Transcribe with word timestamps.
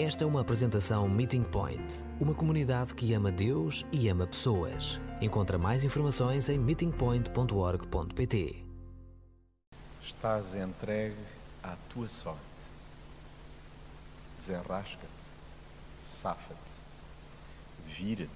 Esta 0.00 0.22
é 0.22 0.26
uma 0.28 0.42
apresentação 0.42 1.08
Meeting 1.08 1.42
Point, 1.42 2.04
uma 2.20 2.32
comunidade 2.32 2.94
que 2.94 3.12
ama 3.14 3.32
Deus 3.32 3.84
e 3.90 4.08
ama 4.08 4.28
pessoas. 4.28 5.00
Encontra 5.20 5.58
mais 5.58 5.82
informações 5.82 6.48
em 6.48 6.56
meetingpoint.org.pt. 6.56 8.64
Estás 10.04 10.54
entregue 10.54 11.16
à 11.64 11.74
tua 11.92 12.08
sorte. 12.08 12.38
Desenrasca-te, 14.38 15.08
safa-te, 16.22 17.92
vira-te. 17.92 18.30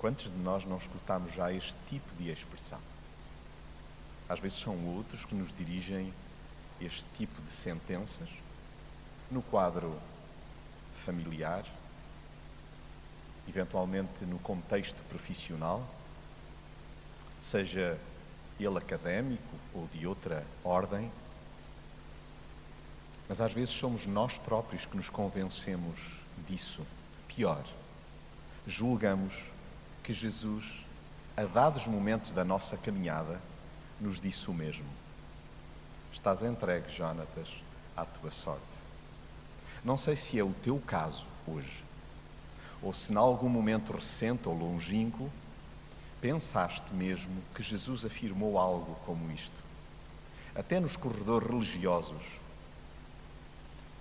Quantos 0.00 0.24
de 0.24 0.38
nós 0.38 0.64
não 0.64 0.78
escutamos 0.78 1.32
já 1.32 1.52
este 1.52 1.76
tipo 1.88 2.08
de 2.18 2.28
expressão? 2.28 2.80
Às 4.28 4.40
vezes 4.40 4.58
são 4.58 4.74
outros 4.96 5.24
que 5.24 5.36
nos 5.36 5.56
dirigem 5.56 6.12
este 6.80 7.04
tipo 7.16 7.40
de 7.40 7.52
sentenças 7.52 8.28
no 9.30 9.42
quadro 9.42 9.98
familiar, 11.04 11.64
eventualmente 13.48 14.24
no 14.24 14.38
contexto 14.38 14.96
profissional, 15.08 15.82
seja 17.50 17.98
ele 18.58 18.78
académico 18.78 19.56
ou 19.74 19.86
de 19.92 20.06
outra 20.06 20.44
ordem, 20.64 21.10
mas 23.28 23.40
às 23.40 23.52
vezes 23.52 23.74
somos 23.74 24.06
nós 24.06 24.36
próprios 24.38 24.84
que 24.86 24.96
nos 24.96 25.08
convencemos 25.08 25.96
disso. 26.48 26.84
Pior, 27.26 27.62
julgamos 28.66 29.32
que 30.02 30.14
Jesus, 30.14 30.64
a 31.36 31.44
dados 31.44 31.86
momentos 31.86 32.32
da 32.32 32.44
nossa 32.44 32.76
caminhada, 32.76 33.38
nos 34.00 34.20
disse 34.20 34.50
o 34.50 34.54
mesmo. 34.54 34.86
Estás 36.12 36.42
entregue, 36.42 36.90
Jonatas, 36.94 37.48
à 37.96 38.04
tua 38.04 38.30
sorte. 38.30 38.77
Não 39.84 39.96
sei 39.96 40.16
se 40.16 40.38
é 40.38 40.42
o 40.42 40.52
teu 40.62 40.78
caso 40.78 41.24
hoje, 41.46 41.84
ou 42.82 42.92
se 42.92 43.12
em 43.12 43.16
algum 43.16 43.48
momento 43.48 43.92
recente 43.92 44.48
ou 44.48 44.56
longínquo 44.56 45.30
pensaste 46.20 46.92
mesmo 46.92 47.42
que 47.54 47.62
Jesus 47.62 48.04
afirmou 48.04 48.58
algo 48.58 48.96
como 49.06 49.30
isto. 49.30 49.56
Até 50.54 50.80
nos 50.80 50.96
corredores 50.96 51.48
religiosos, 51.48 52.22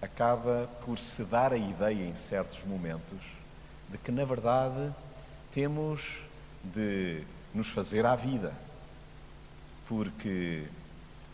acaba 0.01 0.69
por 0.85 0.97
se 0.99 1.23
dar 1.23 1.53
a 1.53 1.57
ideia 1.57 2.03
em 2.03 2.15
certos 2.15 2.63
momentos 2.63 3.19
de 3.89 3.97
que, 3.97 4.11
na 4.11 4.25
verdade, 4.25 4.93
temos 5.53 6.01
de 6.63 7.23
nos 7.53 7.69
fazer 7.69 8.05
à 8.05 8.15
vida, 8.15 8.53
porque 9.87 10.65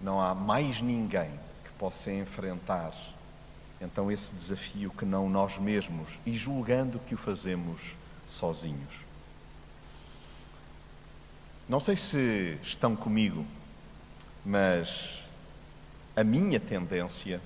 não 0.02 0.22
há 0.22 0.34
mais 0.34 0.82
ninguém 0.82 1.32
que 1.64 1.72
possa 1.78 2.12
enfrentar 2.12 2.94
então 3.84 4.12
esse 4.12 4.34
desafio 4.34 4.90
que 4.92 5.06
não 5.06 5.30
nós 5.30 5.58
mesmos 5.58 6.08
e 6.26 6.34
julgando 6.34 7.00
que 7.00 7.14
o 7.14 7.18
fazemos 7.18 7.82
sozinhos. 8.28 9.04
Não 11.68 11.80
sei 11.80 11.96
se 11.96 12.58
estão 12.64 12.96
comigo, 12.96 13.46
mas 14.46 15.20
a 16.16 16.24
minha 16.24 16.60
tendência 16.60 17.42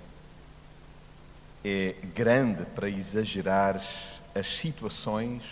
é 1.63 1.95
grande 2.15 2.65
para 2.65 2.89
exagerar 2.89 3.81
as 4.35 4.47
situações 4.57 5.43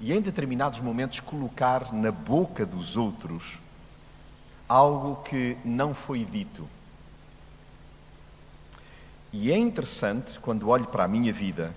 e 0.00 0.12
em 0.12 0.20
determinados 0.20 0.80
momentos 0.80 1.20
colocar 1.20 1.92
na 1.92 2.12
boca 2.12 2.64
dos 2.64 2.96
outros 2.96 3.58
algo 4.68 5.22
que 5.22 5.56
não 5.64 5.94
foi 5.94 6.24
dito 6.24 6.68
e 9.36 9.50
é 9.50 9.58
interessante, 9.58 10.38
quando 10.38 10.68
olho 10.68 10.86
para 10.86 11.02
a 11.02 11.08
minha 11.08 11.32
vida, 11.32 11.74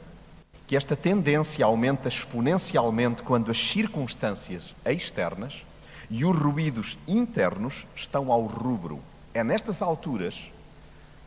que 0.67 0.75
esta 0.75 0.95
tendência 0.95 1.65
aumenta 1.65 2.07
exponencialmente 2.07 3.23
quando 3.23 3.49
as 3.49 3.57
circunstâncias 3.57 4.75
externas 4.85 5.65
e 6.07 6.23
os 6.23 6.37
ruídos 6.37 6.99
internos 7.07 7.87
estão 7.95 8.31
ao 8.31 8.43
rubro. 8.45 9.01
É 9.33 9.43
nestas 9.43 9.81
alturas 9.81 10.35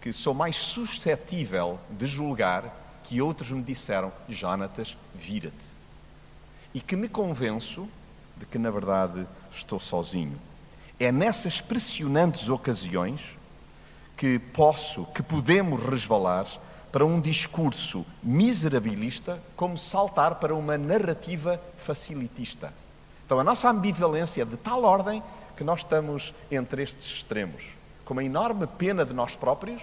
que 0.00 0.12
sou 0.12 0.32
mais 0.32 0.54
suscetível 0.54 1.80
de 1.90 2.06
julgar 2.06 3.00
que 3.02 3.20
outros 3.20 3.50
me 3.50 3.64
disseram: 3.64 4.12
Jonatas, 4.28 4.96
vira-te. 5.12 5.66
E 6.72 6.80
que 6.80 6.94
me 6.94 7.08
convenço 7.08 7.88
de 8.36 8.46
que, 8.46 8.56
na 8.56 8.70
verdade, 8.70 9.26
estou 9.52 9.80
sozinho. 9.80 10.38
É 11.00 11.10
nessas 11.10 11.60
pressionantes 11.60 12.48
ocasiões 12.48 13.20
que 14.20 14.38
posso, 14.38 15.06
que 15.14 15.22
podemos 15.22 15.82
resvalar 15.82 16.46
para 16.92 17.06
um 17.06 17.18
discurso 17.18 18.04
miserabilista, 18.22 19.40
como 19.56 19.78
saltar 19.78 20.34
para 20.34 20.54
uma 20.54 20.76
narrativa 20.76 21.58
facilitista. 21.78 22.70
Então 23.24 23.40
a 23.40 23.44
nossa 23.44 23.70
ambivalência 23.70 24.42
é 24.42 24.44
de 24.44 24.58
tal 24.58 24.84
ordem 24.84 25.22
que 25.56 25.64
nós 25.64 25.80
estamos 25.80 26.34
entre 26.50 26.82
estes 26.82 27.10
extremos, 27.10 27.62
com 28.04 28.12
uma 28.12 28.22
enorme 28.22 28.66
pena 28.66 29.06
de 29.06 29.14
nós 29.14 29.34
próprios, 29.36 29.80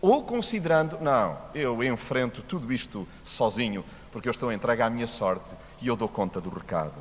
ou 0.00 0.22
considerando, 0.22 0.98
não, 0.98 1.36
eu 1.54 1.84
enfrento 1.84 2.40
tudo 2.40 2.72
isto 2.72 3.06
sozinho, 3.26 3.84
porque 4.10 4.26
eu 4.26 4.32
estou 4.32 4.50
entregue 4.50 4.80
à 4.80 4.88
minha 4.88 5.06
sorte 5.06 5.54
e 5.82 5.88
eu 5.88 5.96
dou 5.96 6.08
conta 6.08 6.40
do 6.40 6.48
recado. 6.48 6.96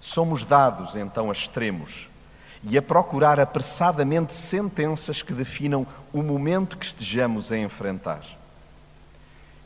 Somos 0.00 0.44
dados 0.44 0.94
então 0.94 1.30
a 1.30 1.32
extremos 1.32 2.06
e 2.68 2.76
a 2.76 2.82
procurar 2.82 3.38
apressadamente 3.38 4.34
sentenças 4.34 5.22
que 5.22 5.32
definam 5.32 5.86
o 6.12 6.20
momento 6.20 6.76
que 6.76 6.86
estejamos 6.86 7.52
a 7.52 7.56
enfrentar. 7.56 8.24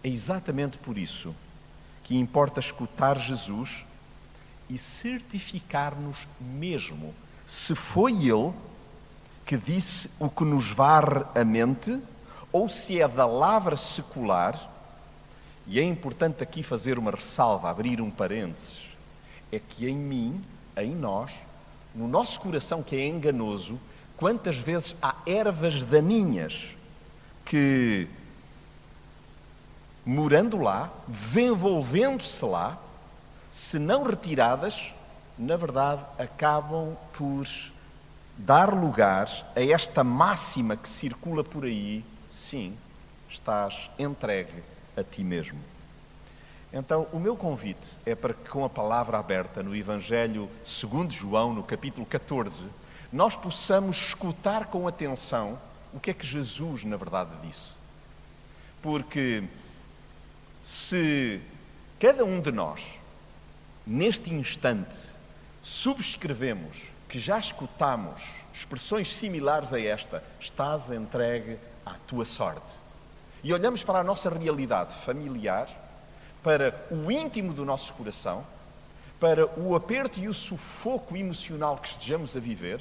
É 0.05 0.09
exatamente 0.09 0.77
por 0.77 0.99
isso 0.99 1.35
que 2.05 2.17
importa 2.17 2.61
escutar 2.61 3.19
Jesus 3.19 3.85
e 4.69 4.77
certificar-nos 4.77 6.19
mesmo 6.39 7.15
se 7.49 7.75
foi 7.75 8.13
Ele 8.13 8.53
que 9.47 9.57
disse 9.57 10.11
o 10.19 10.29
que 10.29 10.45
nos 10.45 10.71
varre 10.71 11.25
a 11.35 11.45
mente 11.45 11.99
ou 12.53 12.69
se 12.69 13.01
é 13.01 13.09
da 13.09 13.27
lavra 13.27 13.77
secular. 13.77 14.69
E 15.67 15.81
é 15.81 15.83
importante 15.83 16.43
aqui 16.43 16.63
fazer 16.63 16.99
uma 16.99 17.11
ressalva, 17.13 17.71
abrir 17.71 18.01
um 18.01 18.11
parênteses. 18.11 18.79
É 19.51 19.59
que 19.59 19.89
em 19.89 19.97
mim, 19.97 20.41
em 20.77 20.95
nós, 20.95 21.33
no 21.95 22.07
nosso 22.07 22.41
coração 22.41 22.83
que 22.83 22.97
é 22.97 23.07
enganoso, 23.07 23.79
quantas 24.17 24.57
vezes 24.57 24.95
há 25.03 25.15
ervas 25.27 25.83
daninhas 25.83 26.77
que, 27.45 28.07
morando 30.05 30.59
lá, 30.59 30.93
desenvolvendo-se 31.09 32.45
lá, 32.45 32.79
se 33.51 33.79
não 33.79 34.05
retiradas, 34.05 34.93
na 35.37 35.57
verdade 35.57 36.03
acabam 36.19 36.97
por 37.13 37.47
dar 38.37 38.73
lugar 38.73 39.29
a 39.57 39.61
esta 39.61 40.05
máxima 40.05 40.77
que 40.77 40.89
circula 40.89 41.43
por 41.43 41.65
aí: 41.65 42.05
sim, 42.31 42.77
estás 43.29 43.91
entregue 43.99 44.63
a 44.97 45.03
ti 45.03 45.25
mesmo. 45.25 45.59
Então, 46.73 47.09
o 47.13 47.19
meu 47.19 47.37
convite 47.37 47.99
é 48.07 48.15
para 48.15 48.33
que, 48.33 48.49
com 48.49 48.65
a 48.65 48.69
palavra 48.69 49.19
aberta 49.19 49.61
no 49.61 49.75
Evangelho 49.75 50.49
segundo 50.65 51.13
João, 51.13 51.53
no 51.53 51.65
capítulo 51.65 52.07
14, 52.07 52.63
nós 53.13 53.35
possamos 53.35 53.97
escutar 53.97 54.67
com 54.67 54.87
atenção 54.87 55.59
o 55.93 55.99
que 55.99 56.13
é 56.13 56.15
que 56.15 56.25
Jesus, 56.25 56.85
na 56.85 56.97
verdade, 56.97 57.31
disse. 57.43 57.71
Porque 58.81 59.43
se 60.63 61.41
cada 61.99 62.25
um 62.25 62.41
de 62.41 62.53
nós, 62.53 62.81
neste 63.85 64.33
instante, 64.33 64.97
subscrevemos 65.63 66.77
que 67.09 67.19
já 67.19 67.41
escutamos 67.41 68.23
expressões 68.55 69.13
similares 69.13 69.73
a 69.73 69.81
esta, 69.81 70.23
estás 70.39 70.89
entregue 70.91 71.59
à 71.85 71.95
tua 72.07 72.25
sorte, 72.25 72.79
e 73.43 73.53
olhamos 73.53 73.83
para 73.83 73.99
a 73.99 74.05
nossa 74.05 74.31
realidade 74.31 74.95
familiar, 75.05 75.69
para 76.43 76.75
o 76.91 77.11
íntimo 77.11 77.53
do 77.53 77.65
nosso 77.65 77.93
coração, 77.93 78.45
para 79.19 79.47
o 79.59 79.75
aperto 79.75 80.19
e 80.19 80.29
o 80.29 80.35
sufoco 80.35 81.17
emocional 81.17 81.77
que 81.77 81.89
estejamos 81.89 82.37
a 82.37 82.41
viver, 82.41 82.81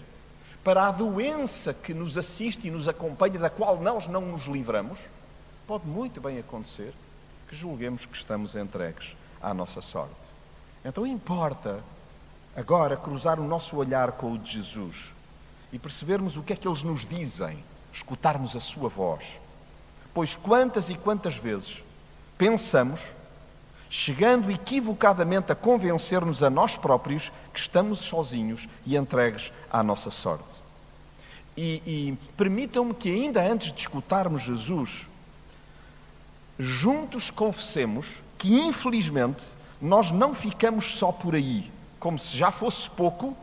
para 0.64 0.88
a 0.88 0.92
doença 0.92 1.74
que 1.74 1.94
nos 1.94 2.18
assiste 2.18 2.68
e 2.68 2.72
nos 2.72 2.88
acompanha, 2.88 3.40
da 3.40 3.50
qual 3.50 3.78
nós 3.80 4.08
não 4.08 4.22
nos 4.22 4.46
livramos, 4.46 5.00
pode 5.68 5.86
muito 5.88 6.22
bem 6.22 6.40
acontecer 6.40 6.94
que 7.48 7.56
julguemos 7.56 8.06
que 8.06 8.16
estamos 8.16 8.56
entregues 8.56 9.16
à 9.42 9.54
nossa 9.54 9.82
sorte. 9.82 10.14
Então 10.84 11.06
importa 11.06 11.80
agora 12.56 12.96
cruzar 12.96 13.40
o 13.40 13.48
nosso 13.48 13.76
olhar 13.76 14.14
com 14.14 14.34
o 14.34 14.38
de 14.38 14.54
Jesus 14.54 15.12
e 15.72 15.80
percebermos 15.80 16.38
o 16.38 16.44
que 16.44 16.54
é 16.54 16.56
que 16.56 16.68
eles 16.68 16.84
nos 16.84 17.06
dizem, 17.06 17.64
escutarmos 17.94 18.56
a 18.56 18.60
sua 18.60 18.90
voz. 18.90 19.26
Pois 20.14 20.36
quantas 20.36 20.90
e 20.90 20.96
quantas 20.96 21.38
vezes 21.38 21.84
pensamos 22.38 23.02
chegando 23.90 24.52
equivocadamente 24.52 25.52
a 25.52 25.56
convencer-nos 25.56 26.44
a 26.44 26.50
nós 26.50 26.78
próprios 26.78 27.32
que 27.54 27.60
estamos 27.60 28.00
sozinhos 28.00 28.68
e 28.86 28.96
entregues 28.96 29.52
à 29.70 29.82
nossa 29.82 30.12
sorte. 30.12 30.44
E, 31.58 31.82
e 31.86 32.18
permitam-me 32.38 32.94
que, 32.94 33.10
ainda 33.10 33.42
antes 33.42 33.72
de 33.72 33.80
escutarmos 33.80 34.44
Jesus, 34.44 35.08
juntos 36.58 37.32
confessemos 37.32 38.20
que, 38.38 38.54
infelizmente, 38.54 39.44
nós 39.82 40.12
não 40.12 40.36
ficamos 40.36 40.98
só 40.98 41.12
por 41.12 41.36
aí, 41.36 41.70
como 42.00 42.20
se 42.20 42.38
já 42.38 42.52
fosse 42.52 42.90
pouco, 42.90 43.36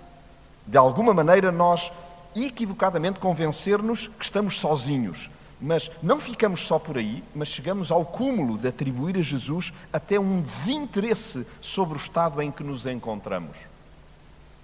de 0.66 0.78
alguma 0.78 1.12
maneira 1.12 1.50
nós 1.50 1.90
equivocadamente 2.34 3.18
convencer-nos 3.18 4.08
que 4.08 4.24
estamos 4.24 4.58
sozinhos. 4.58 5.30
Mas 5.60 5.90
não 6.02 6.20
ficamos 6.20 6.66
só 6.66 6.78
por 6.78 6.98
aí, 6.98 7.24
mas 7.34 7.48
chegamos 7.48 7.90
ao 7.90 8.04
cúmulo 8.04 8.58
de 8.58 8.68
atribuir 8.68 9.16
a 9.16 9.22
Jesus 9.22 9.72
até 9.92 10.20
um 10.20 10.42
desinteresse 10.42 11.46
sobre 11.60 11.96
o 11.96 12.00
estado 12.00 12.42
em 12.42 12.50
que 12.50 12.62
nos 12.62 12.84
encontramos. 12.84 13.56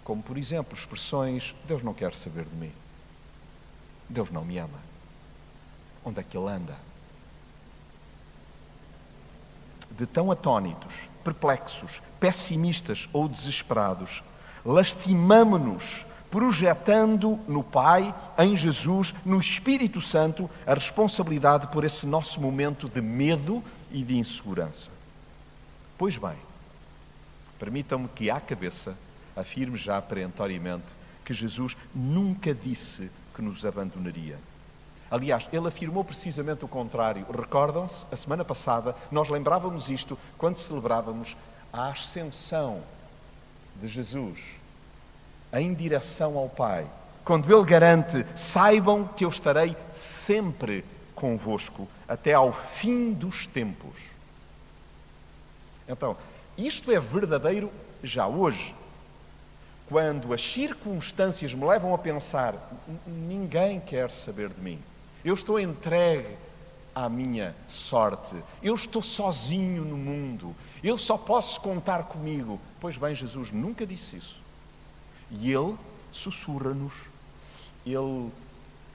Como, 0.04 0.22
por 0.22 0.36
exemplo, 0.36 0.76
expressões: 0.76 1.54
Deus 1.66 1.82
não 1.82 1.94
quer 1.94 2.14
saber 2.14 2.44
de 2.44 2.54
mim. 2.54 2.72
Deus 4.08 4.30
não 4.30 4.44
me 4.44 4.58
ama. 4.58 4.78
Onde 6.04 6.20
é 6.20 6.22
que 6.22 6.36
Ele 6.36 6.48
anda? 6.48 6.76
De 9.90 10.06
tão 10.06 10.30
atónitos, 10.30 10.94
perplexos, 11.24 12.02
pessimistas 12.20 13.08
ou 13.12 13.28
desesperados, 13.28 14.22
lastimamo-nos 14.64 16.04
projetando 16.32 17.38
no 17.46 17.62
Pai, 17.62 18.12
em 18.38 18.56
Jesus, 18.56 19.14
no 19.22 19.38
Espírito 19.38 20.00
Santo, 20.00 20.48
a 20.66 20.72
responsabilidade 20.72 21.66
por 21.66 21.84
esse 21.84 22.06
nosso 22.06 22.40
momento 22.40 22.88
de 22.88 23.02
medo 23.02 23.62
e 23.90 24.02
de 24.02 24.16
insegurança. 24.16 24.88
Pois 25.98 26.16
bem, 26.16 26.38
permitam-me 27.58 28.08
que, 28.08 28.30
à 28.30 28.40
cabeça, 28.40 28.96
afirme 29.36 29.76
já 29.76 30.00
perentoriamente 30.00 30.86
que 31.22 31.34
Jesus 31.34 31.76
nunca 31.94 32.54
disse 32.54 33.10
que 33.36 33.42
nos 33.42 33.62
abandonaria. 33.66 34.38
Aliás, 35.10 35.46
ele 35.52 35.68
afirmou 35.68 36.02
precisamente 36.02 36.64
o 36.64 36.68
contrário. 36.68 37.26
Recordam-se, 37.30 38.06
a 38.10 38.16
semana 38.16 38.42
passada, 38.42 38.96
nós 39.10 39.28
lembrávamos 39.28 39.90
isto 39.90 40.18
quando 40.38 40.56
celebrávamos 40.56 41.36
a 41.70 41.88
ascensão 41.88 42.80
de 43.76 43.86
Jesus 43.86 44.61
em 45.52 45.74
direção 45.74 46.36
ao 46.36 46.48
Pai. 46.48 46.86
Quando 47.24 47.52
Ele 47.54 47.64
garante: 47.64 48.26
saibam 48.34 49.06
que 49.06 49.24
eu 49.24 49.28
estarei 49.28 49.76
sempre 49.94 50.84
convosco 51.14 51.88
até 52.08 52.34
ao 52.34 52.52
fim 52.52 53.12
dos 53.12 53.46
tempos. 53.46 53.94
Então, 55.88 56.16
isto 56.56 56.90
é 56.90 56.98
verdadeiro 56.98 57.70
já 58.02 58.26
hoje. 58.26 58.74
Quando 59.88 60.32
as 60.32 60.42
circunstâncias 60.42 61.54
me 61.54 61.64
levam 61.64 61.94
a 61.94 61.98
pensar: 61.98 62.54
ninguém 63.06 63.78
quer 63.78 64.10
saber 64.10 64.48
de 64.48 64.60
mim, 64.60 64.78
eu 65.24 65.34
estou 65.34 65.60
entregue 65.60 66.36
à 66.94 67.08
minha 67.08 67.54
sorte, 67.68 68.34
eu 68.62 68.74
estou 68.74 69.02
sozinho 69.02 69.84
no 69.84 69.96
mundo, 69.96 70.54
eu 70.82 70.98
só 70.98 71.16
posso 71.16 71.60
contar 71.60 72.04
comigo. 72.04 72.60
Pois 72.80 72.96
bem, 72.96 73.14
Jesus 73.14 73.50
nunca 73.50 73.86
disse 73.86 74.16
isso. 74.16 74.41
E 75.32 75.50
Ele 75.52 75.76
sussurra-nos, 76.12 76.92
Ele 77.86 78.30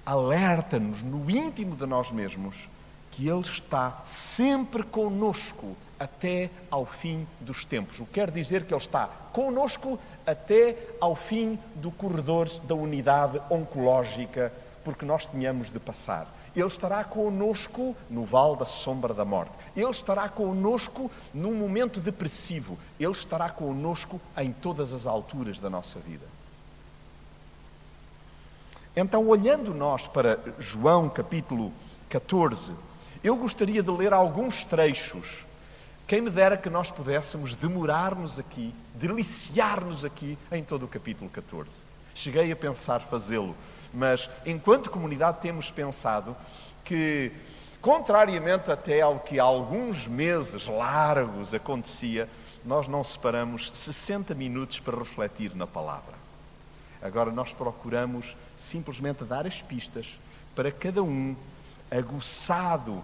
alerta-nos 0.06 1.01
no 1.01 1.30
íntimo 1.30 1.75
de 1.75 1.86
nós 1.86 2.12
mesmos 2.12 2.69
que 3.12 3.28
Ele 3.28 3.42
está 3.42 4.01
sempre 4.06 4.84
conosco 4.84 5.75
até 6.00 6.51
ao 6.69 6.86
fim 6.86 7.28
dos 7.42 7.66
tempos. 7.66 8.00
O 8.00 8.06
que 8.06 8.13
quer 8.13 8.30
dizer 8.30 8.66
que 8.66 8.74
Ele 8.74 8.81
está 8.81 9.07
conosco 9.34 10.00
até 10.25 10.78
ao 11.01 11.16
fim 11.16 11.57
do 11.75 11.89
corredor 11.89 12.48
da 12.68 12.75
unidade 12.75 13.42
oncológica, 13.50 14.54
porque 14.84 15.06
nós 15.06 15.25
tínhamos 15.25 15.72
de 15.72 15.80
passar. 15.80 16.28
Ele 16.57 16.65
estará 16.65 17.04
conosco 17.04 17.95
no 18.09 18.25
vale 18.25 18.57
da 18.57 18.65
sombra 18.65 19.13
da 19.13 19.24
morte. 19.24 19.51
Ele 19.75 19.92
estará 19.92 20.27
conosco 20.27 21.12
num 21.31 21.54
momento 21.54 22.00
depressivo. 22.00 22.80
Ele 23.00 23.12
estará 23.12 23.48
conosco 23.48 24.19
em 24.36 24.51
todas 24.51 24.92
as 24.92 25.06
alturas 25.06 25.59
da 25.59 25.69
nossa 25.69 26.00
vida. 26.00 26.25
Então, 28.95 29.27
olhando 29.27 29.71
nós 29.71 30.07
para 30.07 30.39
João 30.57 31.07
capítulo 31.07 31.71
14, 32.09 32.71
eu 33.24 33.36
gostaria 33.36 33.83
de 33.83 33.92
ler 33.92 34.12
alguns 34.12 34.65
trechos. 34.65 35.45
Quem 36.07 36.21
me 36.21 36.31
dera 36.31 36.57
que 36.57 36.71
nós 36.71 36.89
pudéssemos 36.89 37.53
demorar-nos 37.53 38.39
aqui, 38.39 38.74
deliciar-nos 38.95 40.03
aqui 40.03 40.36
em 40.51 40.63
todo 40.63 40.86
o 40.86 40.88
capítulo 40.88 41.30
14. 41.30 41.69
Cheguei 42.15 42.51
a 42.51 42.56
pensar 42.56 43.01
fazê-lo, 43.01 43.56
mas 43.94 44.30
enquanto 44.45 44.89
comunidade 44.89 45.39
temos 45.42 45.72
pensado 45.72 46.36
que, 46.84 47.31
contrariamente 47.81 48.72
até 48.72 49.01
ao 49.01 49.19
que 49.19 49.39
há 49.39 49.44
alguns 49.44 50.07
meses 50.07 50.66
largos 50.66 51.54
acontecia, 51.54 52.30
nós 52.63 52.88
não 52.88 53.04
separamos 53.04 53.72
60 53.74 54.36
minutos 54.36 54.80
para 54.80 54.98
refletir 54.98 55.56
na 55.56 55.66
palavra. 55.66 56.13
Agora 57.01 57.31
nós 57.31 57.54
procuramos 57.54 58.36
simplesmente 58.57 59.24
dar 59.24 59.45
as 59.45 59.62
pistas 59.62 60.07
para 60.56 60.72
cada 60.72 61.04
um, 61.04 61.36
aguçado 61.92 63.04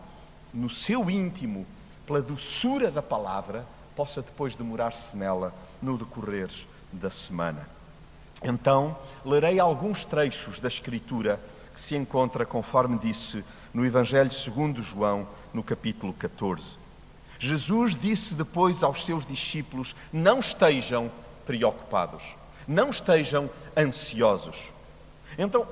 no 0.54 0.70
seu 0.70 1.10
íntimo 1.10 1.66
pela 2.06 2.22
doçura 2.22 2.92
da 2.92 3.02
palavra, 3.02 3.66
possa 3.96 4.22
depois 4.22 4.56
demorar-se 4.56 5.16
nela 5.16 5.54
no 5.82 5.98
decorrer 5.98 6.50
da 6.92 7.10
semana. 7.10 7.73
Então, 8.44 8.98
lerei 9.26 9.60
alguns 9.60 10.04
trechos 10.04 10.60
da 10.60 10.68
Escritura 10.68 11.40
que 11.74 11.80
se 11.80 11.96
encontra, 11.96 12.46
conforme 12.46 12.98
disse, 13.00 13.44
no 13.74 13.86
Evangelho 13.86 14.32
segundo 14.32 14.82
João, 14.82 15.28
no 15.54 15.64
capítulo 15.64 16.14
14. 16.14 16.62
Jesus 17.40 17.96
disse 17.96 18.34
depois 18.34 18.84
aos 18.84 19.06
seus 19.06 19.26
discípulos: 19.26 19.96
Não 20.12 20.40
estejam 20.40 21.12
preocupados, 21.46 22.24
não 22.68 22.90
estejam 22.90 23.50
ansiosos. 23.76 24.72
Então, 25.38 25.68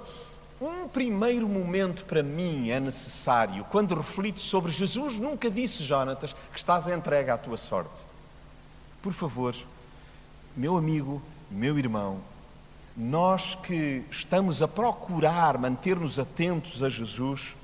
um 0.59 0.87
primeiro 0.87 1.47
momento 1.47 2.05
para 2.05 2.21
mim 2.21 2.69
é 2.69 2.79
necessário 2.79 3.65
quando 3.71 3.95
reflito 3.95 4.39
sobre 4.39 4.71
Jesus. 4.71 5.15
Nunca 5.15 5.49
disse, 5.49 5.83
Jonatas, 5.83 6.33
que 6.51 6.57
estás 6.57 6.87
entregue 6.87 7.29
à 7.29 7.37
tua 7.37 7.57
sorte. 7.57 7.89
Por 9.01 9.13
favor, 9.13 9.55
meu 10.55 10.77
amigo, 10.77 11.21
meu 11.49 11.79
irmão, 11.79 12.19
nós 12.95 13.55
que 13.63 14.03
estamos 14.11 14.61
a 14.61 14.67
procurar 14.67 15.57
manter-nos 15.57 16.19
atentos 16.19 16.83
a 16.83 16.89
Jesus, 16.89 17.55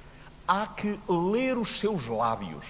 há 0.47 0.65
que 0.67 0.99
ler 1.07 1.57
os 1.57 1.79
seus 1.79 2.07
lábios. 2.07 2.65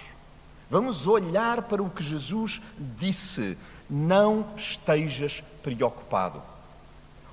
Vamos 0.70 1.06
olhar 1.06 1.62
para 1.62 1.82
o 1.82 1.88
que 1.88 2.02
Jesus 2.02 2.60
disse: 2.78 3.56
Não 3.88 4.46
estejas 4.56 5.42
preocupado. 5.62 6.42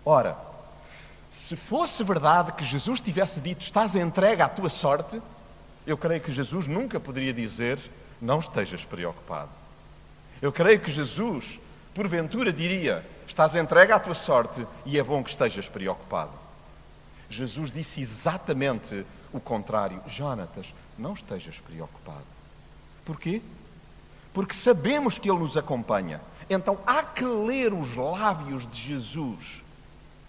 Ora, 0.06 0.38
se 1.32 1.56
fosse 1.56 2.04
verdade 2.04 2.54
que 2.54 2.64
Jesus 2.64 3.00
tivesse 3.00 3.40
dito 3.40 3.62
estás 3.62 3.96
entregue 3.96 4.42
à 4.42 4.48
tua 4.48 4.70
sorte, 4.70 5.22
eu 5.86 5.98
creio 5.98 6.22
que 6.22 6.32
Jesus 6.32 6.68
nunca 6.68 7.00
poderia 7.00 7.34
dizer 7.34 7.80
não 8.22 8.40
estejas 8.40 8.84
preocupado. 8.86 9.50
Eu 10.42 10.52
creio 10.52 10.80
que 10.80 10.92
Jesus, 10.92 11.60
porventura, 11.94 12.54
diria 12.54 13.06
estás 13.28 13.56
entregue 13.56 13.92
à 13.92 14.00
tua 14.00 14.16
sorte 14.16 14.66
e 14.86 15.00
é 15.00 15.04
bom 15.04 15.24
que 15.24 15.30
estejas 15.30 15.68
preocupado. 15.68 16.32
Jesus 17.30 17.72
disse 17.72 18.02
exatamente 18.02 19.06
o 19.34 19.40
contrário. 19.40 20.02
Jonatas, 20.08 20.68
não 20.98 21.14
estejas 21.14 21.58
preocupado. 21.60 22.26
Porquê? 23.04 23.42
Porque 24.34 24.54
sabemos 24.54 25.18
que 25.18 25.30
Ele 25.30 25.40
nos 25.40 25.58
acompanha. 25.58 26.22
Então 26.50 26.78
há 26.86 27.04
que 27.04 27.26
ler 27.26 27.74
os 27.74 27.96
lábios 27.96 28.70
de 28.70 28.80
Jesus 28.80 29.64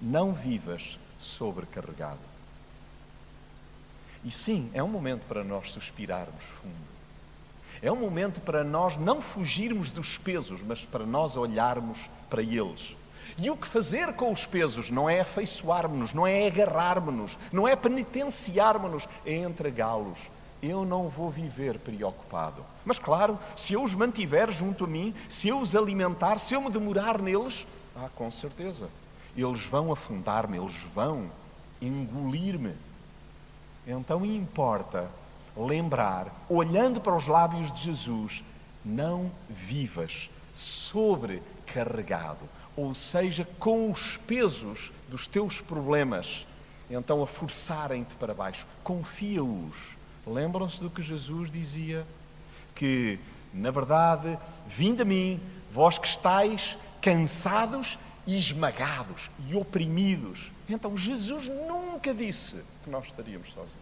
não 0.00 0.32
vivas 0.32 0.98
sobrecarregado. 1.18 2.18
E 4.24 4.30
sim, 4.30 4.70
é 4.74 4.82
um 4.82 4.88
momento 4.88 5.22
para 5.28 5.44
nós 5.44 5.70
suspirarmos 5.70 6.42
fundo. 6.60 6.96
É 7.82 7.92
um 7.92 7.96
momento 7.96 8.40
para 8.40 8.64
nós 8.64 8.96
não 8.96 9.20
fugirmos 9.20 9.90
dos 9.90 10.16
pesos, 10.18 10.60
mas 10.66 10.84
para 10.84 11.04
nós 11.04 11.36
olharmos 11.36 11.98
para 12.28 12.42
eles. 12.42 12.94
E 13.38 13.50
o 13.50 13.56
que 13.56 13.66
fazer 13.66 14.14
com 14.14 14.32
os 14.32 14.46
pesos 14.46 14.90
não 14.90 15.10
é 15.10 15.20
afeiçoarmos-nos, 15.20 16.14
não 16.14 16.26
é 16.26 16.46
agarrarmos-nos, 16.46 17.36
não 17.52 17.68
é 17.68 17.76
penitenciarmos-nos, 17.76 19.06
é 19.26 19.36
entregá-los. 19.36 20.18
Eu 20.62 20.86
não 20.86 21.08
vou 21.08 21.30
viver 21.30 21.78
preocupado. 21.78 22.64
Mas 22.84 22.98
claro, 22.98 23.38
se 23.54 23.74
eu 23.74 23.84
os 23.84 23.94
mantiver 23.94 24.50
junto 24.50 24.84
a 24.84 24.86
mim, 24.86 25.14
se 25.28 25.48
eu 25.48 25.58
os 25.58 25.76
alimentar, 25.76 26.38
se 26.38 26.54
eu 26.54 26.62
me 26.62 26.70
demorar 26.70 27.20
neles, 27.20 27.66
ah, 27.94 28.08
com 28.14 28.30
certeza, 28.30 28.88
eles 29.36 29.62
vão 29.66 29.92
afundar-me, 29.92 30.56
eles 30.56 30.76
vão 30.94 31.30
engolir-me. 31.80 32.72
Então 33.86 34.24
importa 34.24 35.08
lembrar, 35.54 36.32
olhando 36.48 37.00
para 37.00 37.16
os 37.16 37.26
lábios 37.26 37.70
de 37.72 37.82
Jesus, 37.82 38.42
não 38.84 39.30
vivas 39.48 40.30
sobrecarregado, 41.66 42.48
ou 42.76 42.94
seja, 42.94 43.46
com 43.58 43.90
os 43.90 44.16
pesos 44.18 44.92
dos 45.08 45.26
teus 45.26 45.60
problemas, 45.60 46.46
então 46.90 47.22
a 47.22 47.26
forçarem-te 47.26 48.14
para 48.14 48.34
baixo. 48.34 48.66
Confia-os. 48.82 49.76
Lembram-se 50.26 50.80
do 50.80 50.90
que 50.90 51.02
Jesus 51.02 51.50
dizia? 51.50 52.06
que, 52.76 53.18
na 53.52 53.70
verdade, 53.70 54.38
vinde 54.68 55.00
a 55.00 55.04
mim, 55.04 55.40
vós 55.72 55.98
que 55.98 56.06
estáis 56.06 56.76
cansados 57.00 57.98
e 58.26 58.36
esmagados 58.38 59.30
e 59.48 59.56
oprimidos. 59.56 60.50
Então, 60.68 60.96
Jesus 60.96 61.48
nunca 61.48 62.12
disse 62.12 62.56
que 62.84 62.90
nós 62.90 63.06
estaríamos 63.06 63.50
sozinhos. 63.52 63.74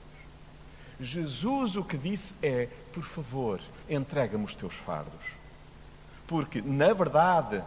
Jesus 1.00 1.74
o 1.74 1.82
que 1.82 1.98
disse 1.98 2.32
é: 2.40 2.68
por 2.92 3.02
favor, 3.02 3.60
entrega-me 3.90 4.44
os 4.44 4.54
teus 4.54 4.74
fardos. 4.74 5.43
Porque, 6.26 6.62
na 6.62 6.92
verdade, 6.92 7.62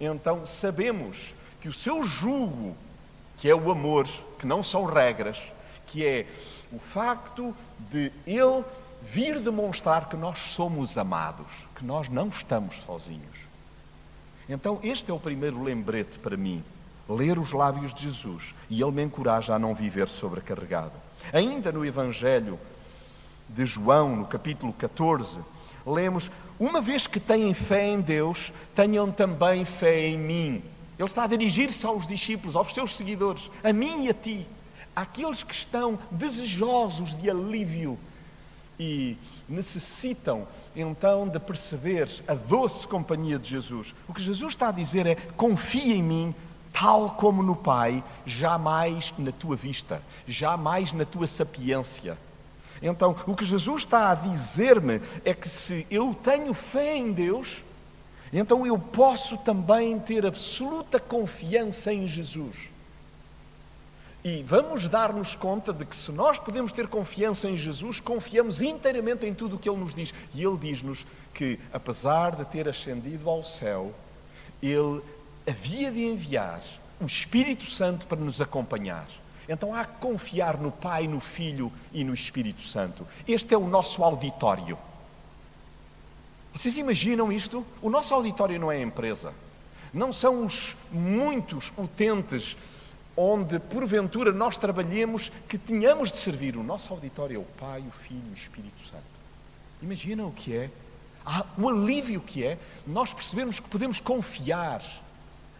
então 0.00 0.46
sabemos 0.46 1.34
que 1.60 1.68
o 1.68 1.72
seu 1.72 2.04
jugo, 2.04 2.76
que 3.38 3.48
é 3.48 3.54
o 3.54 3.70
amor, 3.70 4.08
que 4.38 4.46
não 4.46 4.62
são 4.62 4.84
regras, 4.84 5.38
que 5.86 6.04
é 6.04 6.26
o 6.72 6.78
facto 6.78 7.54
de 7.90 8.12
ele 8.26 8.64
vir 9.02 9.40
demonstrar 9.40 10.08
que 10.08 10.16
nós 10.16 10.38
somos 10.52 10.96
amados, 10.96 11.46
que 11.74 11.84
nós 11.84 12.08
não 12.08 12.28
estamos 12.28 12.80
sozinhos. 12.82 13.50
Então, 14.48 14.78
este 14.82 15.10
é 15.10 15.14
o 15.14 15.18
primeiro 15.18 15.62
lembrete 15.62 16.18
para 16.18 16.36
mim, 16.36 16.62
ler 17.08 17.38
os 17.38 17.52
lábios 17.52 17.94
de 17.94 18.02
Jesus, 18.02 18.54
e 18.68 18.82
ele 18.82 18.92
me 18.92 19.02
encoraja 19.02 19.54
a 19.54 19.58
não 19.58 19.74
viver 19.74 20.08
sobrecarregado. 20.08 20.92
Ainda 21.32 21.70
no 21.70 21.84
Evangelho 21.84 22.58
de 23.48 23.66
João, 23.66 24.16
no 24.16 24.26
capítulo 24.26 24.72
14, 24.72 25.38
lemos: 25.86 26.30
Uma 26.60 26.82
vez 26.82 27.06
que 27.06 27.18
têm 27.18 27.54
fé 27.54 27.88
em 27.88 28.02
Deus, 28.02 28.52
tenham 28.74 29.10
também 29.10 29.64
fé 29.64 30.08
em 30.08 30.18
mim. 30.18 30.62
Ele 30.98 31.08
está 31.08 31.24
a 31.24 31.26
dirigir-se 31.26 31.86
aos 31.86 32.06
discípulos, 32.06 32.54
aos 32.54 32.74
seus 32.74 32.94
seguidores, 32.98 33.50
a 33.64 33.72
mim 33.72 34.04
e 34.04 34.10
a 34.10 34.14
ti, 34.14 34.46
àqueles 34.94 35.42
que 35.42 35.54
estão 35.54 35.98
desejosos 36.10 37.16
de 37.16 37.30
alívio 37.30 37.98
e 38.78 39.16
necessitam 39.48 40.46
então 40.76 41.26
de 41.26 41.40
perceber 41.40 42.10
a 42.28 42.34
doce 42.34 42.86
companhia 42.86 43.38
de 43.38 43.48
Jesus. 43.48 43.94
O 44.06 44.12
que 44.12 44.22
Jesus 44.22 44.52
está 44.52 44.68
a 44.68 44.72
dizer 44.72 45.06
é: 45.06 45.14
confia 45.14 45.94
em 45.94 46.02
mim, 46.02 46.34
tal 46.74 47.12
como 47.12 47.42
no 47.42 47.56
Pai, 47.56 48.04
jamais 48.26 49.14
na 49.16 49.32
tua 49.32 49.56
vista, 49.56 50.02
jamais 50.28 50.92
na 50.92 51.06
tua 51.06 51.26
sapiência. 51.26 52.18
Então, 52.82 53.14
o 53.26 53.36
que 53.36 53.44
Jesus 53.44 53.82
está 53.82 54.10
a 54.10 54.14
dizer-me 54.14 55.00
é 55.24 55.34
que 55.34 55.48
se 55.48 55.86
eu 55.90 56.16
tenho 56.22 56.54
fé 56.54 56.96
em 56.96 57.12
Deus, 57.12 57.62
então 58.32 58.66
eu 58.66 58.78
posso 58.78 59.36
também 59.38 59.98
ter 59.98 60.24
absoluta 60.24 60.98
confiança 60.98 61.92
em 61.92 62.08
Jesus. 62.08 62.56
E 64.22 64.42
vamos 64.42 64.86
dar-nos 64.88 65.34
conta 65.34 65.72
de 65.72 65.84
que 65.86 65.96
se 65.96 66.12
nós 66.12 66.38
podemos 66.38 66.72
ter 66.72 66.86
confiança 66.86 67.48
em 67.48 67.56
Jesus, 67.56 68.00
confiamos 68.00 68.60
inteiramente 68.60 69.26
em 69.26 69.32
tudo 69.32 69.56
o 69.56 69.58
que 69.58 69.68
Ele 69.68 69.78
nos 69.78 69.94
diz. 69.94 70.12
E 70.34 70.44
Ele 70.44 70.58
diz-nos 70.58 71.06
que, 71.32 71.58
apesar 71.72 72.36
de 72.36 72.44
ter 72.44 72.68
ascendido 72.68 73.28
ao 73.28 73.42
céu, 73.42 73.94
Ele 74.62 75.00
havia 75.48 75.90
de 75.90 76.04
enviar 76.04 76.62
o 77.00 77.06
Espírito 77.06 77.64
Santo 77.64 78.06
para 78.06 78.20
nos 78.20 78.42
acompanhar. 78.42 79.06
Então 79.50 79.74
há 79.74 79.84
que 79.84 79.98
confiar 79.98 80.56
no 80.58 80.70
Pai, 80.70 81.08
no 81.08 81.18
Filho 81.18 81.72
e 81.92 82.04
no 82.04 82.14
Espírito 82.14 82.62
Santo. 82.62 83.04
Este 83.26 83.52
é 83.52 83.58
o 83.58 83.66
nosso 83.66 84.04
auditório. 84.04 84.78
Vocês 86.54 86.76
imaginam 86.76 87.32
isto? 87.32 87.66
O 87.82 87.90
nosso 87.90 88.14
auditório 88.14 88.60
não 88.60 88.70
é 88.70 88.76
a 88.76 88.82
empresa. 88.82 89.34
Não 89.92 90.12
são 90.12 90.46
os 90.46 90.76
muitos 90.92 91.72
utentes 91.76 92.56
onde 93.16 93.58
porventura 93.58 94.30
nós 94.30 94.56
trabalhemos 94.56 95.32
que 95.48 95.58
tenhamos 95.58 96.12
de 96.12 96.18
servir. 96.18 96.56
O 96.56 96.62
nosso 96.62 96.92
auditório 96.92 97.34
é 97.34 97.40
o 97.40 97.42
Pai, 97.58 97.80
o 97.80 97.90
Filho 97.90 98.22
e 98.28 98.30
o 98.30 98.34
Espírito 98.34 98.88
Santo. 98.88 99.02
Imaginam 99.82 100.28
o 100.28 100.32
que 100.32 100.54
é? 100.54 100.70
Ah, 101.26 101.44
o 101.58 101.68
alívio 101.68 102.20
que 102.20 102.46
é 102.46 102.56
nós 102.86 103.12
percebermos 103.12 103.58
que 103.58 103.68
podemos 103.68 103.98
confiar 103.98 104.80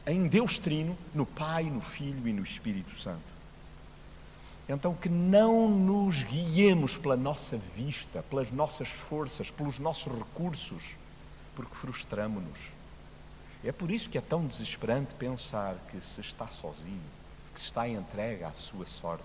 em 0.07 0.29
Deus 0.29 0.61
Trino, 0.61 0.97
no 1.13 1.27
Pai, 1.27 1.65
no 1.65 1.81
Filho 1.81 2.29
e 2.29 2.33
no 2.33 2.45
Espírito 2.45 2.97
Santo. 2.97 3.30
Então, 4.73 4.95
que 4.95 5.09
não 5.09 5.69
nos 5.69 6.23
guiemos 6.23 6.97
pela 6.97 7.17
nossa 7.17 7.59
vista, 7.75 8.23
pelas 8.31 8.53
nossas 8.53 8.89
forças, 8.89 9.51
pelos 9.51 9.81
nossos 9.81 10.17
recursos, 10.17 10.95
porque 11.57 11.75
frustramos-nos. 11.75 12.59
É 13.65 13.73
por 13.73 13.91
isso 13.91 14.09
que 14.09 14.17
é 14.17 14.21
tão 14.21 14.47
desesperante 14.47 15.13
pensar 15.15 15.75
que 15.91 16.01
se 16.01 16.21
está 16.21 16.47
sozinho, 16.47 17.03
que 17.53 17.59
se 17.59 17.67
está 17.67 17.89
entregue 17.89 18.45
à 18.45 18.53
sua 18.53 18.87
sorte. 18.87 19.25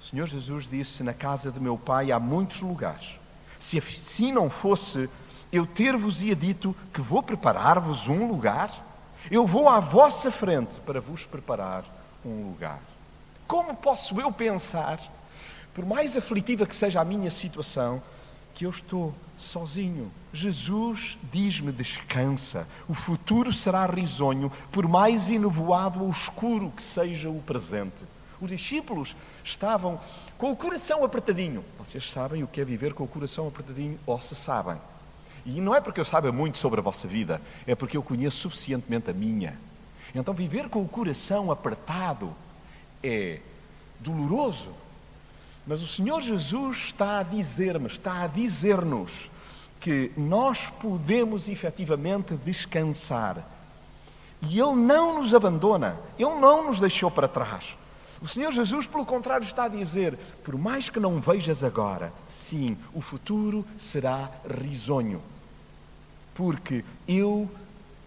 O 0.00 0.04
Senhor 0.04 0.28
Jesus 0.28 0.68
disse: 0.68 1.02
Na 1.02 1.12
casa 1.12 1.50
de 1.50 1.58
meu 1.58 1.76
Pai 1.76 2.12
há 2.12 2.20
muitos 2.20 2.60
lugares. 2.60 3.18
Se 3.58 3.76
assim 3.76 4.30
não 4.30 4.48
fosse, 4.48 5.10
eu 5.50 5.66
ter-vos-ia 5.66 6.36
dito 6.36 6.76
que 6.94 7.00
vou 7.00 7.24
preparar-vos 7.24 8.06
um 8.06 8.28
lugar. 8.28 8.84
Eu 9.28 9.44
vou 9.44 9.68
à 9.68 9.80
vossa 9.80 10.30
frente 10.30 10.78
para 10.86 11.00
vos 11.00 11.24
preparar 11.24 11.84
um 12.24 12.50
lugar. 12.50 12.78
Como 13.46 13.76
posso 13.76 14.20
eu 14.20 14.32
pensar, 14.32 15.00
por 15.72 15.86
mais 15.86 16.16
aflitiva 16.16 16.66
que 16.66 16.74
seja 16.74 17.00
a 17.00 17.04
minha 17.04 17.30
situação, 17.30 18.02
que 18.54 18.64
eu 18.66 18.70
estou 18.70 19.14
sozinho? 19.38 20.10
Jesus 20.32 21.16
diz-me: 21.32 21.70
descansa, 21.70 22.66
o 22.88 22.94
futuro 22.94 23.52
será 23.52 23.86
risonho, 23.86 24.50
por 24.72 24.88
mais 24.88 25.30
enovoado 25.30 26.02
ou 26.02 26.10
escuro 26.10 26.72
que 26.74 26.82
seja 26.82 27.28
o 27.28 27.40
presente. 27.40 28.04
Os 28.40 28.48
discípulos 28.48 29.14
estavam 29.44 30.00
com 30.36 30.50
o 30.50 30.56
coração 30.56 31.04
apertadinho. 31.04 31.64
Vocês 31.78 32.10
sabem 32.10 32.42
o 32.42 32.46
que 32.46 32.60
é 32.60 32.64
viver 32.64 32.92
com 32.92 33.04
o 33.04 33.08
coração 33.08 33.46
apertadinho? 33.46 33.98
Ou 34.04 34.20
se 34.20 34.34
sabem? 34.34 34.76
E 35.46 35.60
não 35.60 35.74
é 35.74 35.80
porque 35.80 36.00
eu 36.00 36.04
saiba 36.04 36.32
muito 36.32 36.58
sobre 36.58 36.80
a 36.80 36.82
vossa 36.82 37.06
vida, 37.06 37.40
é 37.66 37.74
porque 37.74 37.96
eu 37.96 38.02
conheço 38.02 38.38
suficientemente 38.38 39.08
a 39.08 39.14
minha. 39.14 39.56
Então, 40.14 40.34
viver 40.34 40.68
com 40.68 40.82
o 40.82 40.88
coração 40.88 41.50
apertado 41.52 42.34
é 43.02 43.40
doloroso. 44.00 44.68
Mas 45.66 45.82
o 45.82 45.86
Senhor 45.86 46.22
Jesus 46.22 46.78
está 46.86 47.18
a 47.18 47.22
dizer-me, 47.22 47.86
está 47.86 48.22
a 48.22 48.26
dizer-nos 48.26 49.30
que 49.80 50.12
nós 50.16 50.58
podemos 50.80 51.48
efetivamente 51.48 52.34
descansar. 52.34 53.44
E 54.42 54.60
Ele 54.60 54.76
não 54.76 55.20
nos 55.20 55.34
abandona, 55.34 55.98
Ele 56.18 56.34
não 56.36 56.66
nos 56.66 56.78
deixou 56.78 57.10
para 57.10 57.26
trás. 57.26 57.76
O 58.22 58.28
Senhor 58.28 58.52
Jesus, 58.52 58.86
pelo 58.86 59.04
contrário, 59.04 59.44
está 59.44 59.64
a 59.64 59.68
dizer: 59.68 60.18
por 60.44 60.56
mais 60.56 60.88
que 60.88 61.00
não 61.00 61.20
vejas 61.20 61.62
agora, 61.62 62.12
sim, 62.28 62.76
o 62.94 63.00
futuro 63.00 63.64
será 63.78 64.30
risonho, 64.48 65.20
porque 66.34 66.84
eu 67.06 67.50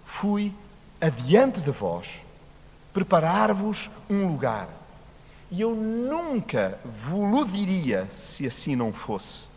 fui 0.06 0.54
adiante 1.00 1.62
de 1.62 1.72
vós 1.72 2.08
preparar-vos 2.94 3.90
um 4.10 4.28
lugar. 4.28 4.68
E 5.52 5.62
eu 5.62 5.76
nunca 5.76 6.80
vos 6.86 7.52
diria 7.52 8.08
se 8.12 8.46
assim 8.46 8.76
não 8.76 8.94
fosse. 8.94 9.48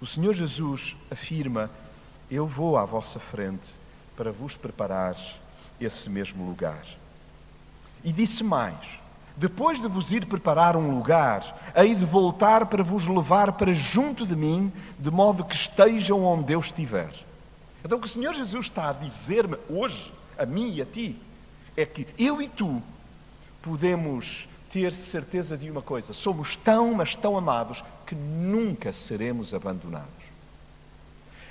O 0.00 0.06
Senhor 0.06 0.34
Jesus 0.34 0.94
afirma: 1.10 1.70
Eu 2.30 2.46
vou 2.46 2.76
à 2.76 2.84
vossa 2.84 3.18
frente 3.18 3.66
para 4.16 4.30
vos 4.30 4.56
preparar 4.56 5.16
esse 5.80 6.10
mesmo 6.10 6.46
lugar. 6.46 6.84
E 8.04 8.12
disse 8.12 8.44
mais: 8.44 8.76
Depois 9.36 9.80
de 9.80 9.88
vos 9.88 10.12
ir 10.12 10.26
preparar 10.26 10.76
um 10.76 10.94
lugar, 10.94 11.72
hei 11.74 11.94
de 11.94 12.04
voltar 12.04 12.66
para 12.66 12.82
vos 12.82 13.06
levar 13.06 13.52
para 13.52 13.72
junto 13.72 14.26
de 14.26 14.36
mim, 14.36 14.72
de 14.98 15.10
modo 15.10 15.44
que 15.44 15.54
estejam 15.54 16.24
onde 16.24 16.52
eu 16.52 16.60
estiver. 16.60 17.12
Então, 17.84 17.96
o 17.96 18.00
que 18.00 18.06
o 18.06 18.10
Senhor 18.10 18.34
Jesus 18.34 18.66
está 18.66 18.90
a 18.90 18.92
dizer-me 18.92 19.56
hoje, 19.68 20.12
a 20.36 20.44
mim 20.44 20.74
e 20.74 20.82
a 20.82 20.86
ti, 20.86 21.16
é 21.80 21.86
que 21.86 22.08
eu 22.18 22.42
e 22.42 22.48
tu 22.48 22.82
podemos 23.62 24.48
ter 24.72 24.92
certeza 24.92 25.56
de 25.56 25.70
uma 25.70 25.80
coisa: 25.80 26.12
somos 26.12 26.56
tão, 26.56 26.92
mas 26.92 27.16
tão 27.16 27.36
amados 27.36 27.84
que 28.04 28.16
nunca 28.16 28.92
seremos 28.92 29.54
abandonados. 29.54 30.08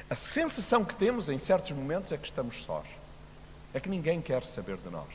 A 0.09 0.15
sensação 0.15 0.83
que 0.83 0.95
temos 0.95 1.29
em 1.29 1.37
certos 1.37 1.71
momentos 1.71 2.11
é 2.11 2.17
que 2.17 2.27
estamos 2.27 2.63
sós, 2.65 2.85
é 3.73 3.79
que 3.79 3.89
ninguém 3.89 4.21
quer 4.21 4.43
saber 4.43 4.77
de 4.77 4.89
nós. 4.89 5.07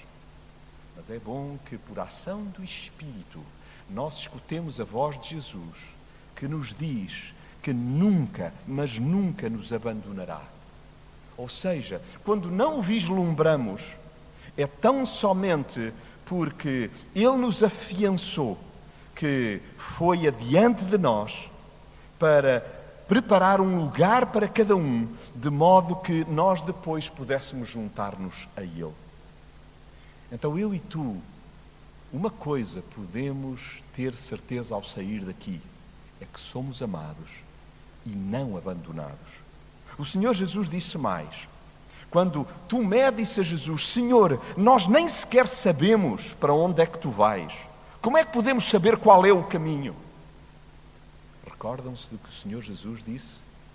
Mas 0.97 1.11
é 1.11 1.19
bom 1.19 1.59
que, 1.67 1.77
por 1.77 1.99
ação 1.99 2.45
do 2.45 2.65
Espírito, 2.65 3.43
nós 3.91 4.19
escutemos 4.19 4.81
a 4.81 4.85
voz 4.85 5.21
de 5.21 5.31
Jesus 5.31 5.77
que 6.37 6.49
nos 6.49 6.75
diz 6.75 7.35
que 7.63 7.73
nunca, 7.73 8.53
mas 8.67 8.99
nunca 8.99 9.49
nos 9.49 9.73
abandonará. 9.73 10.43
Ou 11.37 11.49
seja, 11.49 12.03
quando 12.25 12.51
não 12.51 12.83
vislumbramos, 12.83 13.95
é 14.57 14.67
tão 14.67 15.05
somente 15.07 15.93
porque 16.27 16.91
Ele 17.15 17.37
nos 17.37 17.63
afiançou 17.63 18.59
que 19.15 19.61
foi 19.77 20.27
adiante 20.27 20.85
de 20.85 20.99
nós 20.99 21.49
para 22.19 22.61
preparar 23.07 23.61
um 23.61 23.77
lugar 23.77 24.27
para 24.27 24.49
cada 24.49 24.75
um, 24.75 25.07
de 25.35 25.51
modo 25.51 25.97
que 25.97 26.25
nós 26.25 26.63
depois 26.63 27.09
pudéssemos 27.09 27.69
juntar-nos 27.69 28.49
a 28.57 28.63
Ele. 28.63 28.93
Então 30.31 30.59
eu 30.59 30.75
e 30.75 30.81
tu, 30.81 31.21
uma 32.13 32.31
coisa 32.31 32.83
podemos 32.95 33.61
ter 33.95 34.15
certeza 34.15 34.75
ao 34.75 34.83
sair 34.83 35.21
daqui, 35.25 35.61
é 36.21 36.25
que 36.25 36.41
somos 36.41 36.83
amados 36.83 37.29
e 38.07 38.11
não 38.11 38.57
abandonados. 38.57 39.43
O 39.99 40.05
Senhor 40.05 40.33
Jesus 40.33 40.69
disse 40.69 40.97
mais. 40.97 41.52
Quando 42.13 42.47
Tomé 42.69 43.11
disse 43.11 43.41
a 43.41 43.43
Jesus: 43.43 43.89
Senhor, 43.89 44.39
nós 44.55 44.87
nem 44.87 45.09
sequer 45.09 45.49
sabemos 45.49 46.35
para 46.35 46.53
onde 46.53 46.83
é 46.83 46.87
que 46.87 46.99
tu 46.99 47.11
vais. 47.11 47.53
Como 48.03 48.19
é 48.19 48.25
que 48.25 48.33
podemos 48.33 48.69
saber 48.69 48.99
qual 48.99 49.25
é 49.25 49.33
o 49.33 49.43
caminho? 49.45 49.97
Recordam-se 51.47 52.07
do 52.11 52.19
que 52.19 52.29
o 52.29 52.43
Senhor 52.43 52.63
Jesus 52.63 53.03
disse? 53.03 53.31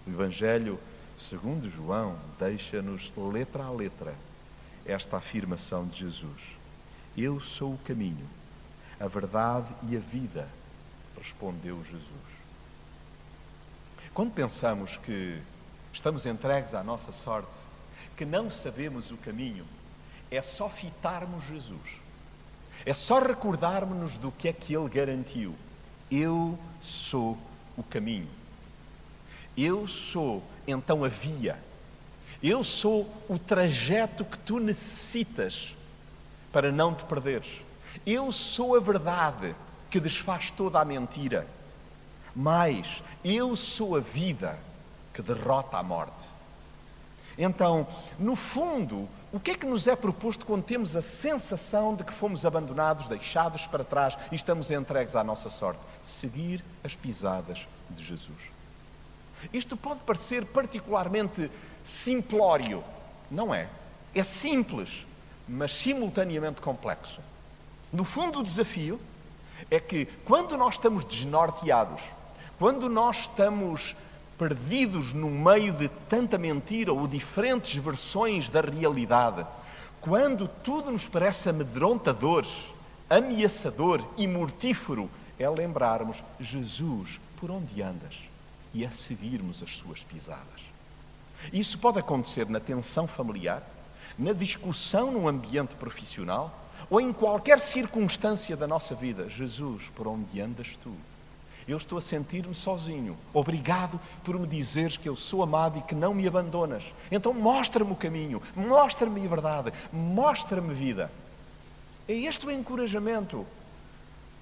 O 0.05 0.11
Evangelho 0.11 0.79
segundo 1.17 1.67
João 1.71 2.15
deixa-nos 2.39 3.11
letra 3.17 3.63
a 3.63 3.71
letra 3.71 4.13
esta 4.85 5.17
afirmação 5.17 5.87
de 5.87 5.99
Jesus. 6.01 6.43
Eu 7.17 7.39
sou 7.39 7.73
o 7.73 7.79
caminho, 7.79 8.27
a 8.99 9.07
verdade 9.07 9.67
e 9.89 9.97
a 9.97 9.99
vida, 9.99 10.47
respondeu 11.17 11.83
Jesus. 11.85 12.37
Quando 14.13 14.31
pensamos 14.31 14.95
que 14.97 15.41
estamos 15.91 16.27
entregues 16.27 16.75
à 16.75 16.83
nossa 16.83 17.11
sorte, 17.11 17.66
que 18.17 18.25
não 18.25 18.49
sabemos 18.49 19.11
o 19.11 19.17
caminho, 19.17 19.63
é 20.31 20.41
só 20.41 20.67
fitarmos 20.67 21.45
Jesus. 21.45 22.07
É 22.83 22.93
só 22.93 23.19
recordarmos-nos 23.19 24.17
do 24.17 24.31
que 24.31 24.47
é 24.47 24.53
que 24.53 24.75
Ele 24.75 24.89
garantiu. 24.89 25.55
Eu 26.09 26.57
sou 26.81 27.37
o 27.77 27.83
caminho. 27.83 28.27
Eu 29.55 29.87
sou, 29.87 30.43
então, 30.67 31.03
a 31.03 31.07
via. 31.07 31.59
Eu 32.41 32.63
sou 32.63 33.07
o 33.29 33.37
trajeto 33.37 34.25
que 34.25 34.37
tu 34.39 34.59
necessitas 34.59 35.73
para 36.51 36.71
não 36.71 36.93
te 36.93 37.03
perderes. 37.05 37.49
Eu 38.05 38.31
sou 38.31 38.75
a 38.75 38.79
verdade 38.79 39.55
que 39.89 39.99
desfaz 39.99 40.51
toda 40.51 40.79
a 40.79 40.85
mentira. 40.85 41.47
Mas 42.35 43.01
eu 43.23 43.55
sou 43.55 43.95
a 43.95 43.99
vida 43.99 44.57
que 45.13 45.21
derrota 45.21 45.77
a 45.77 45.83
morte. 45.83 46.26
Então, 47.37 47.87
no 48.17 48.35
fundo, 48.35 49.07
o 49.31 49.39
que 49.39 49.51
é 49.51 49.55
que 49.55 49.65
nos 49.65 49.87
é 49.87 49.95
proposto 49.95 50.45
quando 50.45 50.63
temos 50.63 50.95
a 50.95 51.01
sensação 51.01 51.93
de 51.93 52.03
que 52.03 52.13
fomos 52.13 52.45
abandonados, 52.45 53.07
deixados 53.07 53.67
para 53.67 53.83
trás 53.83 54.17
e 54.31 54.35
estamos 54.35 54.71
entregues 54.71 55.15
à 55.15 55.23
nossa 55.23 55.49
sorte? 55.49 55.79
Seguir 56.03 56.63
as 56.83 56.95
pisadas 56.95 57.67
de 57.89 58.03
Jesus. 58.03 58.37
Isto 59.53 59.77
pode 59.77 59.99
parecer 59.99 60.45
particularmente 60.45 61.51
simplório. 61.83 62.83
Não 63.29 63.53
é. 63.53 63.67
É 64.15 64.23
simples, 64.23 65.05
mas 65.47 65.75
simultaneamente 65.75 66.61
complexo. 66.61 67.21
No 67.93 68.03
fundo, 68.03 68.39
o 68.39 68.43
desafio 68.43 68.99
é 69.69 69.79
que 69.79 70.05
quando 70.25 70.57
nós 70.57 70.75
estamos 70.75 71.05
desnorteados, 71.05 72.01
quando 72.57 72.89
nós 72.89 73.17
estamos 73.17 73.95
perdidos 74.37 75.13
no 75.13 75.29
meio 75.29 75.73
de 75.73 75.87
tanta 76.09 76.37
mentira 76.37 76.93
ou 76.93 77.07
diferentes 77.07 77.75
versões 77.75 78.49
da 78.49 78.61
realidade, 78.61 79.45
quando 79.99 80.47
tudo 80.63 80.91
nos 80.91 81.07
parece 81.07 81.49
amedrontador, 81.49 82.45
ameaçador 83.09 84.03
e 84.15 84.27
mortífero, 84.27 85.09
é 85.39 85.49
lembrarmos 85.49 86.17
Jesus 86.39 87.19
por 87.39 87.51
onde 87.51 87.81
andas 87.81 88.15
e 88.73 88.85
a 88.85 88.89
seguirmos 88.91 89.61
as 89.63 89.75
suas 89.77 89.99
pisadas. 90.01 90.61
Isso 91.51 91.77
pode 91.77 91.99
acontecer 91.99 92.47
na 92.47 92.59
tensão 92.59 93.07
familiar, 93.07 93.63
na 94.17 94.33
discussão 94.33 95.11
no 95.11 95.27
ambiente 95.27 95.75
profissional 95.75 96.53
ou 96.89 97.01
em 97.01 97.11
qualquer 97.11 97.59
circunstância 97.59 98.55
da 98.55 98.67
nossa 98.67 98.95
vida. 98.95 99.29
Jesus, 99.29 99.83
por 99.95 100.07
onde 100.07 100.39
andas 100.41 100.77
tu? 100.83 100.93
Eu 101.67 101.77
estou 101.77 101.97
a 101.97 102.01
sentir-me 102.01 102.55
sozinho. 102.55 103.17
Obrigado 103.33 103.99
por 104.23 104.39
me 104.39 104.47
dizeres 104.47 104.95
que 104.95 105.09
eu 105.09 105.17
sou 105.17 105.43
amado 105.43 105.77
e 105.77 105.81
que 105.81 105.93
não 105.93 106.13
me 106.13 106.27
abandonas. 106.27 106.83
Então 107.11 107.33
mostra-me 107.33 107.91
o 107.91 107.95
caminho, 107.95 108.41
mostra-me 108.55 109.25
a 109.25 109.29
verdade, 109.29 109.73
mostra-me 109.91 110.73
vida. 110.73 111.11
É 112.07 112.13
este 112.13 112.45
o 112.45 112.51
encorajamento. 112.51 113.45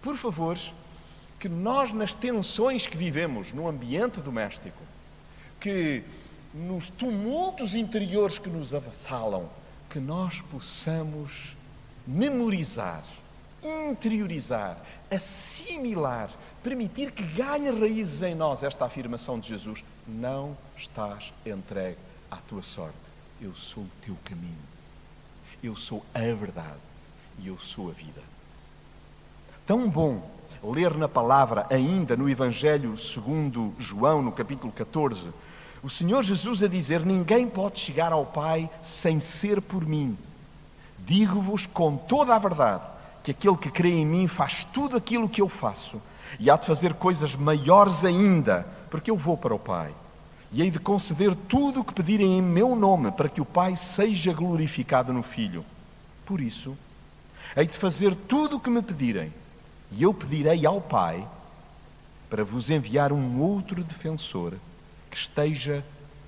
Por 0.04 0.16
favor, 0.18 0.56
que 1.40 1.50
nós, 1.50 1.92
nas 1.92 2.14
tensões 2.14 2.86
que 2.86 2.96
vivemos 2.96 3.52
no 3.54 3.68
ambiente 3.68 4.22
doméstico, 4.22 4.84
que 5.60 6.04
nos 6.54 6.90
tumultos 6.90 7.74
interiores 7.74 8.38
que 8.38 8.50
nos 8.50 8.74
avassalam, 8.74 9.50
que 9.90 10.00
nós 10.00 10.42
possamos 10.52 11.56
memorizar, 12.06 13.04
interiorizar, 13.64 14.78
assimilar, 15.10 16.30
permitir 16.66 17.12
que 17.12 17.22
ganhe 17.22 17.70
raízes 17.70 18.24
em 18.24 18.34
nós 18.34 18.64
esta 18.64 18.86
afirmação 18.86 19.40
de 19.40 19.50
Jesus: 19.50 19.84
Não 20.08 20.58
estás 20.76 21.32
entregue 21.46 22.00
à 22.32 22.38
tua 22.38 22.64
sorte. 22.64 22.98
Eu 23.40 23.54
sou 23.54 23.84
o 23.84 23.90
teu 24.04 24.18
caminho. 24.26 24.58
Eu 25.64 25.76
sou 25.76 26.04
a 26.12 26.20
verdade 26.20 26.80
e 27.38 27.48
eu 27.48 27.60
sou 27.60 27.90
a 27.90 27.94
vida. 27.94 28.22
Tão 29.68 29.88
bom 29.88 30.28
ler 30.64 30.96
na 30.96 31.08
palavra, 31.08 31.68
ainda 31.70 32.18
no 32.18 32.28
Evangelho 32.28 32.98
segundo 32.98 33.72
João, 33.78 34.24
no 34.24 34.32
capítulo 34.32 34.74
14, 34.74 35.22
o 35.84 35.90
Senhor 35.90 36.24
Jesus 36.24 36.64
a 36.64 36.68
dizer: 36.68 37.06
Ninguém 37.06 37.48
pode 37.48 37.80
chegar 37.80 38.12
ao 38.12 38.26
Pai 38.26 38.68
sem 38.82 39.20
ser 39.20 39.62
por 39.62 39.86
mim. 39.86 40.18
Digo-vos 40.98 41.68
com 41.68 41.96
toda 41.96 42.36
a 42.36 42.40
verdade 42.40 42.82
que 43.24 43.30
aquele 43.30 43.58
que 43.58 43.70
crê 43.70 43.92
em 43.92 44.06
mim 44.06 44.28
faz 44.28 44.64
tudo 44.74 44.98
aquilo 44.98 45.30
que 45.30 45.42
eu 45.42 45.48
faço 45.48 46.02
e 46.40 46.50
há 46.50 46.58
de 46.58 46.66
fazer 46.66 46.94
coisas 46.94 47.36
maiores 47.36 48.04
ainda, 48.04 48.68
porque 48.90 49.10
eu 49.10 49.18
vou 49.18 49.38
para 49.38 49.54
o 49.54 49.60
Pai. 49.60 49.94
E 50.52 50.62
hei 50.62 50.72
de 50.72 50.80
conceder 50.80 51.36
tudo 51.48 51.82
o 51.82 51.84
que 51.84 51.94
pedirem 51.94 52.38
em 52.38 52.42
meu 52.42 52.76
nome, 52.76 53.12
para 53.12 53.30
que 53.30 53.42
o 53.42 53.46
Pai 53.46 53.76
seja 53.76 54.32
glorificado 54.34 55.12
no 55.12 55.22
Filho. 55.22 55.66
Por 56.26 56.40
isso, 56.40 56.78
hei 57.56 57.66
de 57.66 57.78
fazer 57.78 58.16
tudo 58.16 58.58
o 58.58 58.60
que 58.60 58.70
me 58.70 58.82
pedirem, 58.82 59.34
e 59.92 60.04
eu 60.04 60.14
pedirei 60.14 60.66
ao 60.66 60.80
Pai 60.80 61.28
para 62.30 62.44
vos 62.44 62.70
enviar 62.70 63.12
um 63.12 63.40
outro 63.42 63.84
defensor 63.84 64.54
que 65.10 65.18
esteja 65.18 65.84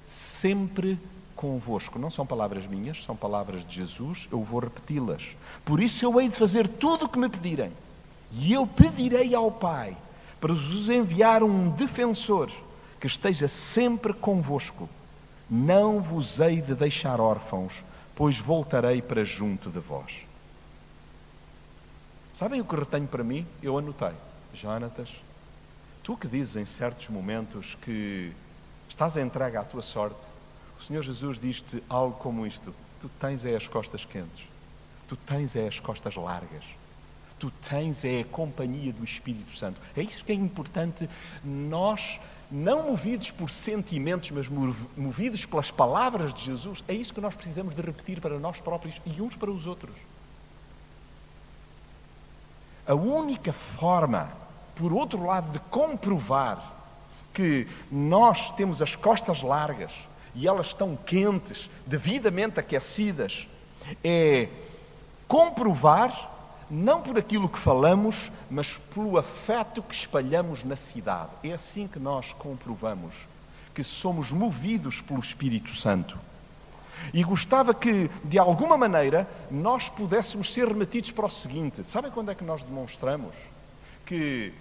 sempre 0.07 0.99
convosco. 1.35 1.99
Não 1.99 2.09
são 2.09 2.25
palavras 2.25 2.65
minhas, 2.65 3.03
são 3.03 3.15
palavras 3.15 3.65
de 3.67 3.75
Jesus, 3.75 4.27
eu 4.31 4.43
vou 4.43 4.59
repeti-las. 4.59 5.35
Por 5.63 5.81
isso 5.81 6.03
eu 6.03 6.19
hei 6.19 6.27
de 6.27 6.37
fazer 6.37 6.67
tudo 6.67 7.05
o 7.05 7.09
que 7.09 7.19
me 7.19 7.29
pedirem. 7.29 7.71
E 8.31 8.53
eu 8.53 8.67
pedirei 8.67 9.33
ao 9.33 9.51
Pai 9.51 9.95
para 10.39 10.53
vos 10.53 10.89
enviar 10.89 11.43
um 11.43 11.69
defensor 11.69 12.51
que 12.99 13.07
esteja 13.07 13.47
sempre 13.47 14.13
convosco. 14.13 14.89
Não 15.49 16.01
vos 16.01 16.39
hei 16.39 16.61
de 16.61 16.75
deixar 16.75 17.21
órfãos, 17.21 17.83
pois 18.15 18.37
voltarei 18.37 19.01
para 19.01 19.23
junto 19.23 19.69
de 19.69 19.79
vós. 19.79 20.25
Sabem 22.37 22.61
o 22.61 22.65
que 22.65 22.75
retenho 22.75 23.07
para 23.07 23.23
mim? 23.23 23.45
Eu 23.63 23.77
anotei. 23.77 24.13
Jonatas, 24.53 25.09
tu 26.03 26.17
que 26.17 26.27
dizes 26.27 26.55
em 26.55 26.65
certos 26.65 27.09
momentos 27.09 27.77
que 27.81 28.31
estás 28.89 29.17
entregue 29.17 29.57
à 29.57 29.63
tua 29.63 29.81
sorte, 29.81 30.17
o 30.79 30.83
Senhor 30.83 31.01
Jesus 31.01 31.39
diz-te 31.39 31.83
algo 31.89 32.15
como 32.17 32.45
isto: 32.45 32.73
Tu 33.01 33.09
tens 33.19 33.45
é 33.45 33.55
as 33.55 33.67
costas 33.67 34.05
quentes, 34.05 34.45
tu 35.07 35.15
tens 35.15 35.55
é 35.55 35.67
as 35.67 35.79
costas 35.79 36.15
largas, 36.15 36.63
tu 37.39 37.51
tens 37.69 38.03
é 38.03 38.21
a 38.21 38.25
companhia 38.25 38.91
do 38.91 39.03
Espírito 39.03 39.55
Santo. 39.55 39.79
É 39.95 40.01
isso 40.01 40.23
que 40.23 40.31
é 40.31 40.35
importante 40.35 41.09
nós, 41.43 42.19
não 42.49 42.87
movidos 42.87 43.31
por 43.31 43.49
sentimentos, 43.49 44.31
mas 44.31 44.47
movidos 44.49 45.45
pelas 45.45 45.71
palavras 45.71 46.33
de 46.33 46.45
Jesus, 46.45 46.83
é 46.87 46.93
isso 46.93 47.13
que 47.13 47.21
nós 47.21 47.35
precisamos 47.35 47.75
de 47.75 47.81
repetir 47.81 48.19
para 48.19 48.39
nós 48.39 48.59
próprios 48.59 48.95
e 49.05 49.21
uns 49.21 49.35
para 49.35 49.51
os 49.51 49.67
outros. 49.67 49.95
A 52.87 52.95
única 52.95 53.51
forma, 53.51 54.31
por 54.75 54.93
outro 54.93 55.25
lado, 55.25 55.51
de 55.51 55.59
comprovar 55.69 56.75
que 57.33 57.67
nós 57.91 58.49
temos 58.51 58.81
as 58.81 58.95
costas 58.95 59.41
largas 59.41 59.91
e 60.33 60.47
elas 60.47 60.67
estão 60.67 60.95
quentes, 60.95 61.69
devidamente 61.85 62.59
aquecidas, 62.59 63.47
é 64.03 64.47
comprovar, 65.27 66.36
não 66.69 67.01
por 67.01 67.17
aquilo 67.17 67.49
que 67.49 67.59
falamos, 67.59 68.31
mas 68.49 68.77
pelo 68.93 69.17
afeto 69.17 69.81
que 69.81 69.95
espalhamos 69.95 70.63
na 70.63 70.75
cidade. 70.75 71.31
É 71.43 71.53
assim 71.53 71.87
que 71.87 71.99
nós 71.99 72.33
comprovamos 72.33 73.13
que 73.73 73.83
somos 73.83 74.31
movidos 74.31 75.01
pelo 75.01 75.19
Espírito 75.19 75.73
Santo. 75.75 76.17
E 77.13 77.23
gostava 77.23 77.73
que, 77.73 78.09
de 78.23 78.39
alguma 78.39 78.75
maneira, 78.75 79.29
nós 79.51 79.87
pudéssemos 79.87 80.51
ser 80.51 80.67
remetidos 80.67 81.11
para 81.11 81.27
o 81.27 81.29
seguinte: 81.29 81.83
sabem 81.87 82.11
quando 82.11 82.31
é 82.31 82.35
que 82.35 82.43
nós 82.43 82.63
demonstramos 82.63 83.33
que 84.05 84.51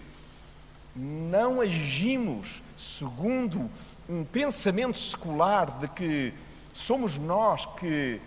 não 0.95 1.61
agimos 1.61 2.63
segundo 2.77 3.71
um 4.09 4.25
pensamento 4.25 4.99
secular 4.99 5.79
de 5.79 5.89
que 5.89 6.35
somos 6.75 7.17
nós 7.17 7.67
que 7.79 8.21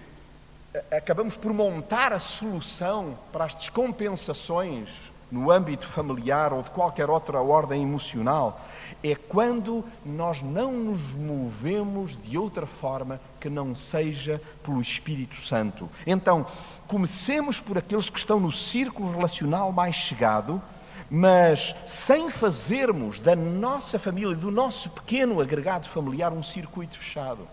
acabamos 0.92 1.36
por 1.36 1.54
montar 1.54 2.14
a 2.14 2.20
solução 2.20 3.18
para 3.32 3.46
as 3.46 3.56
descompensações 3.56 4.90
no 5.32 5.52
âmbito 5.52 5.88
familiar 5.88 6.54
ou 6.54 6.64
de 6.64 6.72
qualquer 6.72 7.10
outra 7.10 7.40
ordem 7.40 7.84
emocional, 7.84 8.62
é 9.04 9.16
quando 9.16 9.86
nós 10.04 10.42
não 10.42 10.74
nos 10.74 11.02
movemos 11.14 12.18
de 12.24 12.38
outra 12.38 12.66
forma 12.66 13.20
que 13.40 13.50
não 13.50 13.76
seja 13.76 14.42
pelo 14.64 14.82
Espírito 14.82 15.36
Santo. 15.36 15.90
Então, 16.06 16.46
comecemos 16.88 17.60
por 17.60 17.78
aqueles 17.78 18.10
que 18.10 18.18
estão 18.18 18.40
no 18.40 18.52
círculo 18.52 19.12
relacional 19.12 19.72
mais 19.72 19.96
chegado, 19.96 20.62
mas 21.10 21.76
sem 21.86 22.30
fazermos 22.30 23.20
da 23.20 23.36
nossa 23.36 23.98
família, 23.98 24.36
do 24.36 24.52
nosso 24.52 24.90
pequeno 24.90 25.40
agregado 25.40 25.88
familiar, 25.88 26.34
um 26.34 26.44
circuito 26.44 26.98
fechado. 26.98 27.48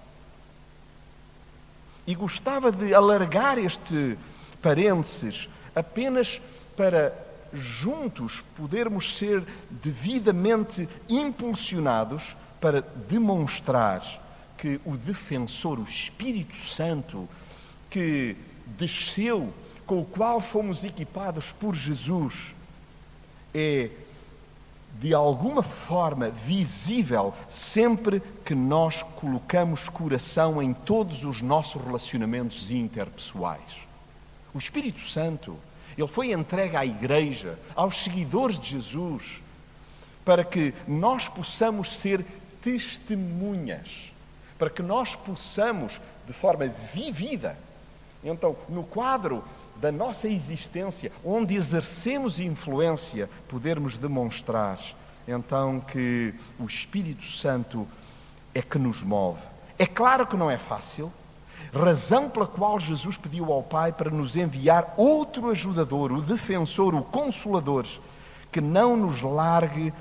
E 2.06 2.14
gostava 2.14 2.70
de 2.70 2.94
alargar 2.94 3.58
este 3.58 4.16
parênteses 4.62 5.48
apenas 5.74 6.40
para 6.76 7.12
juntos 7.52 8.42
podermos 8.56 9.16
ser 9.16 9.42
devidamente 9.70 10.88
impulsionados 11.08 12.36
para 12.60 12.80
demonstrar 13.08 14.02
que 14.56 14.80
o 14.84 14.96
defensor, 14.96 15.78
o 15.78 15.84
Espírito 15.84 16.56
Santo, 16.56 17.28
que 17.90 18.36
desceu, 18.78 19.52
com 19.86 20.00
o 20.00 20.04
qual 20.04 20.40
fomos 20.40 20.82
equipados 20.82 21.52
por 21.52 21.74
Jesus, 21.74 22.54
é 23.54 23.90
de 25.00 25.12
alguma 25.12 25.62
forma 25.62 26.30
visível 26.30 27.34
sempre 27.48 28.22
que 28.44 28.54
nós 28.54 29.02
colocamos 29.16 29.88
coração 29.88 30.62
em 30.62 30.72
todos 30.72 31.22
os 31.24 31.42
nossos 31.42 31.82
relacionamentos 31.82 32.70
interpessoais. 32.70 33.60
O 34.54 34.58
Espírito 34.58 35.00
Santo, 35.00 35.56
ele 35.96 36.08
foi 36.08 36.32
entregue 36.32 36.76
à 36.76 36.84
igreja, 36.84 37.58
aos 37.74 38.02
seguidores 38.02 38.58
de 38.58 38.70
Jesus, 38.70 39.40
para 40.24 40.44
que 40.44 40.72
nós 40.88 41.28
possamos 41.28 41.98
ser 41.98 42.24
testemunhas, 42.62 44.10
para 44.58 44.70
que 44.70 44.82
nós 44.82 45.14
possamos, 45.14 46.00
de 46.26 46.32
forma 46.32 46.66
vivida, 46.92 47.56
então, 48.24 48.56
no 48.68 48.82
quadro 48.82 49.44
da 49.80 49.92
nossa 49.92 50.28
existência, 50.28 51.12
onde 51.24 51.54
exercemos 51.54 52.40
influência, 52.40 53.28
podermos 53.48 53.96
demonstrar 53.96 54.78
então 55.28 55.80
que 55.80 56.32
o 56.58 56.64
Espírito 56.64 57.24
Santo 57.24 57.86
é 58.54 58.62
que 58.62 58.78
nos 58.78 59.02
move. 59.02 59.40
É 59.78 59.86
claro 59.86 60.26
que 60.26 60.36
não 60.36 60.50
é 60.50 60.56
fácil, 60.56 61.12
razão 61.72 62.30
pela 62.30 62.46
qual 62.46 62.78
Jesus 62.78 63.16
pediu 63.16 63.52
ao 63.52 63.62
Pai 63.62 63.92
para 63.92 64.10
nos 64.10 64.36
enviar 64.36 64.94
outro 64.96 65.50
ajudador, 65.50 66.12
o 66.12 66.22
defensor, 66.22 66.94
o 66.94 67.02
consolador, 67.02 67.86
que 68.52 68.60
não 68.60 68.96
nos 68.96 69.20
largue 69.20 69.92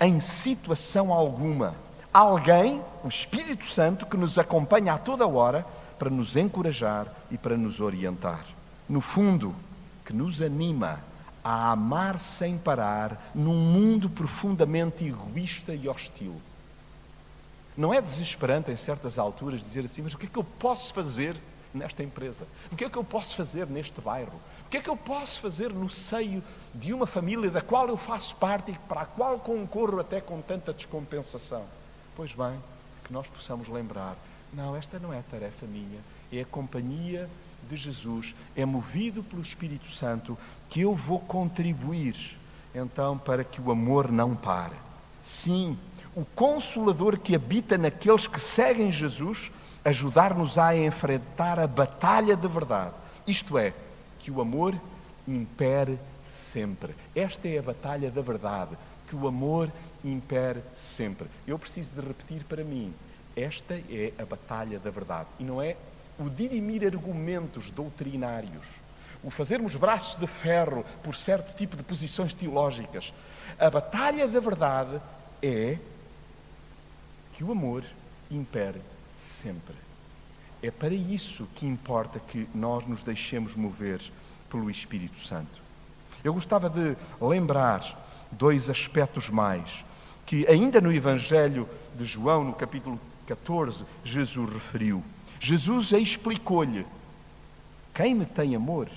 em 0.00 0.20
situação 0.20 1.12
alguma. 1.12 1.74
Alguém, 2.12 2.80
o 3.02 3.08
Espírito 3.08 3.66
Santo, 3.66 4.06
que 4.06 4.16
nos 4.16 4.38
acompanha 4.38 4.94
a 4.94 4.98
toda 4.98 5.26
hora 5.26 5.66
para 5.98 6.10
nos 6.10 6.36
encorajar 6.36 7.06
e 7.30 7.38
para 7.38 7.56
nos 7.56 7.80
orientar. 7.80 8.55
No 8.88 9.00
fundo, 9.00 9.54
que 10.04 10.12
nos 10.12 10.40
anima 10.40 11.00
a 11.42 11.70
amar 11.70 12.18
sem 12.18 12.58
parar 12.58 13.30
num 13.34 13.54
mundo 13.54 14.10
profundamente 14.10 15.04
egoísta 15.04 15.74
e 15.74 15.88
hostil. 15.88 16.40
Não 17.76 17.92
é 17.94 18.00
desesperante 18.00 18.70
em 18.70 18.76
certas 18.76 19.18
alturas 19.18 19.60
dizer 19.60 19.84
assim, 19.84 20.02
mas 20.02 20.14
o 20.14 20.18
que 20.18 20.26
é 20.26 20.28
que 20.28 20.38
eu 20.38 20.44
posso 20.44 20.92
fazer 20.94 21.36
nesta 21.72 22.02
empresa? 22.02 22.46
O 22.72 22.76
que 22.76 22.84
é 22.84 22.90
que 22.90 22.96
eu 22.96 23.04
posso 23.04 23.36
fazer 23.36 23.66
neste 23.66 24.00
bairro? 24.00 24.40
O 24.66 24.68
que 24.68 24.78
é 24.78 24.80
que 24.80 24.88
eu 24.88 24.96
posso 24.96 25.40
fazer 25.40 25.72
no 25.72 25.88
seio 25.88 26.42
de 26.74 26.92
uma 26.92 27.06
família 27.06 27.50
da 27.50 27.60
qual 27.60 27.86
eu 27.88 27.96
faço 27.96 28.34
parte 28.36 28.72
e 28.72 28.78
para 28.88 29.02
a 29.02 29.06
qual 29.06 29.38
concorro 29.38 30.00
até 30.00 30.20
com 30.20 30.40
tanta 30.40 30.72
descompensação? 30.72 31.64
Pois 32.16 32.32
bem, 32.32 32.58
que 33.04 33.12
nós 33.12 33.26
possamos 33.28 33.68
lembrar, 33.68 34.16
não, 34.52 34.74
esta 34.74 34.98
não 34.98 35.12
é 35.12 35.22
tarefa 35.30 35.66
minha, 35.66 36.00
é 36.32 36.40
a 36.40 36.44
companhia 36.44 37.28
de 37.68 37.76
Jesus, 37.76 38.34
é 38.56 38.64
movido 38.64 39.22
pelo 39.22 39.42
Espírito 39.42 39.88
Santo 39.88 40.36
que 40.68 40.80
eu 40.80 40.94
vou 40.94 41.20
contribuir 41.20 42.36
então 42.76 43.16
para 43.16 43.42
que 43.42 43.60
o 43.60 43.70
amor 43.70 44.12
não 44.12 44.36
pare. 44.36 44.74
Sim, 45.22 45.78
o 46.14 46.24
consolador 46.24 47.18
que 47.18 47.34
habita 47.34 47.78
naqueles 47.78 48.26
que 48.26 48.38
seguem 48.38 48.92
Jesus, 48.92 49.50
ajudar-nos 49.84 50.58
a 50.58 50.76
enfrentar 50.76 51.58
a 51.58 51.66
batalha 51.66 52.36
de 52.36 52.46
verdade. 52.46 52.94
Isto 53.26 53.58
é, 53.58 53.72
que 54.20 54.30
o 54.30 54.40
amor 54.40 54.74
impere 55.26 55.98
sempre. 56.52 56.94
Esta 57.14 57.48
é 57.48 57.58
a 57.58 57.62
batalha 57.62 58.10
da 58.10 58.22
verdade, 58.22 58.76
que 59.08 59.16
o 59.16 59.26
amor 59.26 59.70
impere 60.04 60.60
sempre. 60.74 61.26
Eu 61.46 61.58
preciso 61.58 61.90
de 61.92 62.06
repetir 62.06 62.44
para 62.44 62.62
mim, 62.62 62.92
esta 63.34 63.74
é 63.74 64.12
a 64.18 64.24
batalha 64.24 64.78
da 64.78 64.90
verdade. 64.90 65.28
E 65.38 65.44
não 65.44 65.60
é 65.60 65.76
o 66.18 66.30
dirimir 66.30 66.84
argumentos 66.84 67.70
doutrinários, 67.70 68.66
o 69.22 69.30
fazermos 69.30 69.74
braço 69.74 70.18
de 70.18 70.26
ferro 70.26 70.84
por 71.02 71.16
certo 71.16 71.56
tipo 71.56 71.76
de 71.76 71.82
posições 71.82 72.32
teológicas. 72.32 73.12
A 73.58 73.70
batalha 73.70 74.28
da 74.28 74.40
verdade 74.40 75.00
é 75.42 75.78
que 77.34 77.44
o 77.44 77.52
amor 77.52 77.84
impere 78.30 78.80
sempre. 79.42 79.74
É 80.62 80.70
para 80.70 80.94
isso 80.94 81.46
que 81.54 81.66
importa 81.66 82.18
que 82.18 82.48
nós 82.54 82.86
nos 82.86 83.02
deixemos 83.02 83.54
mover 83.54 84.00
pelo 84.50 84.70
Espírito 84.70 85.18
Santo. 85.20 85.62
Eu 86.24 86.32
gostava 86.32 86.68
de 86.70 86.96
lembrar 87.20 88.06
dois 88.32 88.68
aspectos 88.70 89.28
mais 89.28 89.84
que 90.24 90.46
ainda 90.48 90.80
no 90.80 90.92
Evangelho 90.92 91.68
de 91.94 92.04
João, 92.04 92.42
no 92.42 92.52
capítulo 92.52 92.98
14, 93.26 93.84
Jesus 94.04 94.52
referiu. 94.52 95.02
Jesus 95.40 95.92
explicou-lhe: 95.92 96.86
Quem 97.94 98.14
me 98.14 98.26
tem 98.26 98.54
amor 98.54 98.88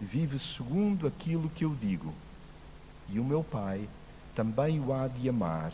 vive 0.00 0.38
segundo 0.38 1.06
aquilo 1.06 1.50
que 1.50 1.64
eu 1.64 1.74
digo, 1.80 2.12
e 3.08 3.18
o 3.18 3.24
meu 3.24 3.42
Pai 3.42 3.88
também 4.34 4.80
o 4.80 4.92
há 4.92 5.08
de 5.08 5.28
amar 5.28 5.72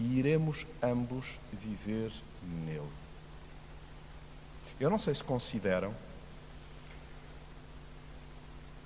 e 0.00 0.18
iremos 0.18 0.66
ambos 0.82 1.26
viver 1.52 2.10
nele. 2.64 2.88
Eu 4.80 4.90
não 4.90 4.98
sei 4.98 5.14
se 5.14 5.22
consideram 5.22 5.94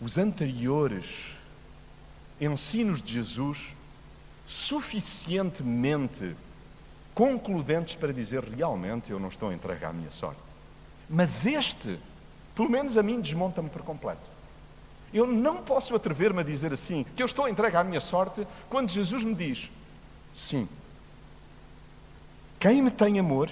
os 0.01 0.19
anteriores 0.19 1.07
ensinos 2.41 3.03
de 3.03 3.15
Jesus 3.15 3.59
suficientemente 4.47 6.37
concludentes 7.19 7.97
para 7.97 8.13
dizer 8.13 8.45
realmente 8.45 9.11
eu 9.11 9.19
não 9.19 9.27
estou 9.27 9.49
a 9.49 9.53
entregar 9.53 9.89
a 9.89 9.93
minha 9.93 10.13
sorte. 10.13 10.39
Mas 11.11 11.45
este, 11.45 11.99
pelo 12.55 12.71
menos 12.71 12.97
a 12.97 13.03
mim, 13.03 13.21
desmonta-me 13.21 13.69
por 13.69 13.83
completo. 13.83 14.23
Eu 15.13 15.27
não 15.27 15.57
posso 15.57 15.97
atrever-me 15.97 16.43
a 16.43 16.45
dizer 16.45 16.73
assim 16.73 17.05
que 17.17 17.21
eu 17.21 17.27
estou 17.27 17.47
a 17.47 17.51
entregar 17.51 17.81
a 17.81 17.85
minha 17.85 18.01
sorte 18.01 18.47
quando 18.71 18.91
Jesus 18.91 19.25
me 19.25 19.35
diz: 19.35 19.69
sim, 20.33 20.69
quem 22.61 22.81
me 22.81 22.91
tem 22.93 23.19
amor, 23.19 23.51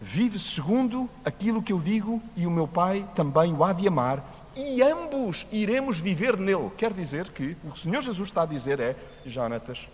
vive 0.00 0.38
segundo 0.38 1.10
aquilo 1.22 1.62
que 1.62 1.74
eu 1.74 1.80
digo, 1.80 2.22
e 2.34 2.46
o 2.46 2.50
meu 2.50 2.66
Pai 2.66 3.06
também 3.14 3.52
o 3.52 3.62
há 3.62 3.74
de 3.74 3.86
amar, 3.86 4.24
e 4.56 4.80
ambos 4.80 5.46
iremos 5.52 5.98
viver 5.98 6.38
nele. 6.38 6.70
Quer 6.78 6.94
dizer 6.94 7.28
que 7.28 7.54
o 7.62 7.70
que 7.70 7.80
o 7.80 7.82
Senhor 7.82 8.00
Jesus 8.00 8.30
está 8.30 8.44
a 8.44 8.46
dizer 8.46 8.80
é: 8.80 8.96
Jonatas, 9.26 9.86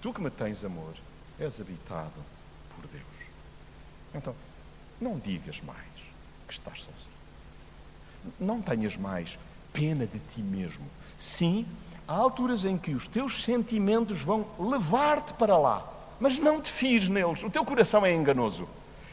tu 0.00 0.14
que 0.14 0.22
me 0.22 0.30
tens 0.30 0.64
amor, 0.64 0.94
és 1.38 1.60
habitado 1.60 2.37
por 2.80 2.88
Deus. 2.88 3.04
Então, 4.14 4.34
não 5.00 5.18
digas 5.18 5.60
mais 5.60 5.78
que 6.46 6.54
estás 6.54 6.78
sozinho. 6.78 7.18
Não 8.38 8.62
tenhas 8.62 8.96
mais 8.96 9.38
pena 9.72 10.06
de 10.06 10.18
ti 10.34 10.40
mesmo. 10.40 10.84
Sim, 11.18 11.66
há 12.06 12.14
alturas 12.14 12.64
em 12.64 12.78
que 12.78 12.92
os 12.94 13.06
teus 13.06 13.42
sentimentos 13.42 14.22
vão 14.22 14.46
levar-te 14.58 15.34
para 15.34 15.56
lá 15.58 15.98
mas 16.20 16.38
não 16.38 16.60
te 16.60 16.72
fies 16.72 17.08
neles. 17.08 17.42
O 17.42 17.50
teu 17.50 17.64
coração 17.64 18.04
é 18.04 18.12
enganoso. 18.12 18.68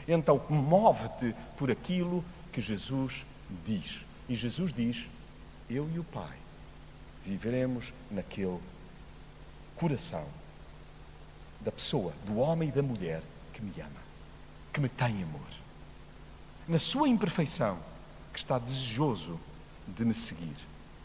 Então, 0.08 0.40
move-te 0.48 1.34
por 1.56 1.70
aquilo 1.70 2.24
que 2.52 2.60
Jesus 2.60 3.24
diz. 3.64 4.00
E 4.28 4.34
Jesus 4.34 4.72
diz: 4.72 5.06
Eu 5.70 5.88
e 5.94 5.98
o 5.98 6.04
Pai 6.04 6.36
viveremos 7.24 7.92
naquele 8.10 8.58
coração 9.76 10.24
da 11.60 11.72
pessoa, 11.72 12.12
do 12.24 12.38
homem 12.38 12.68
e 12.68 12.72
da 12.72 12.82
mulher 12.82 13.22
que 13.56 13.62
me 13.62 13.72
ama, 13.80 14.02
que 14.70 14.80
me 14.80 14.88
tem 14.88 15.22
amor. 15.22 15.40
Na 16.68 16.78
sua 16.78 17.08
imperfeição, 17.08 17.78
que 18.34 18.38
está 18.38 18.58
desejoso 18.58 19.40
de 19.88 20.04
me 20.04 20.12
seguir. 20.12 20.56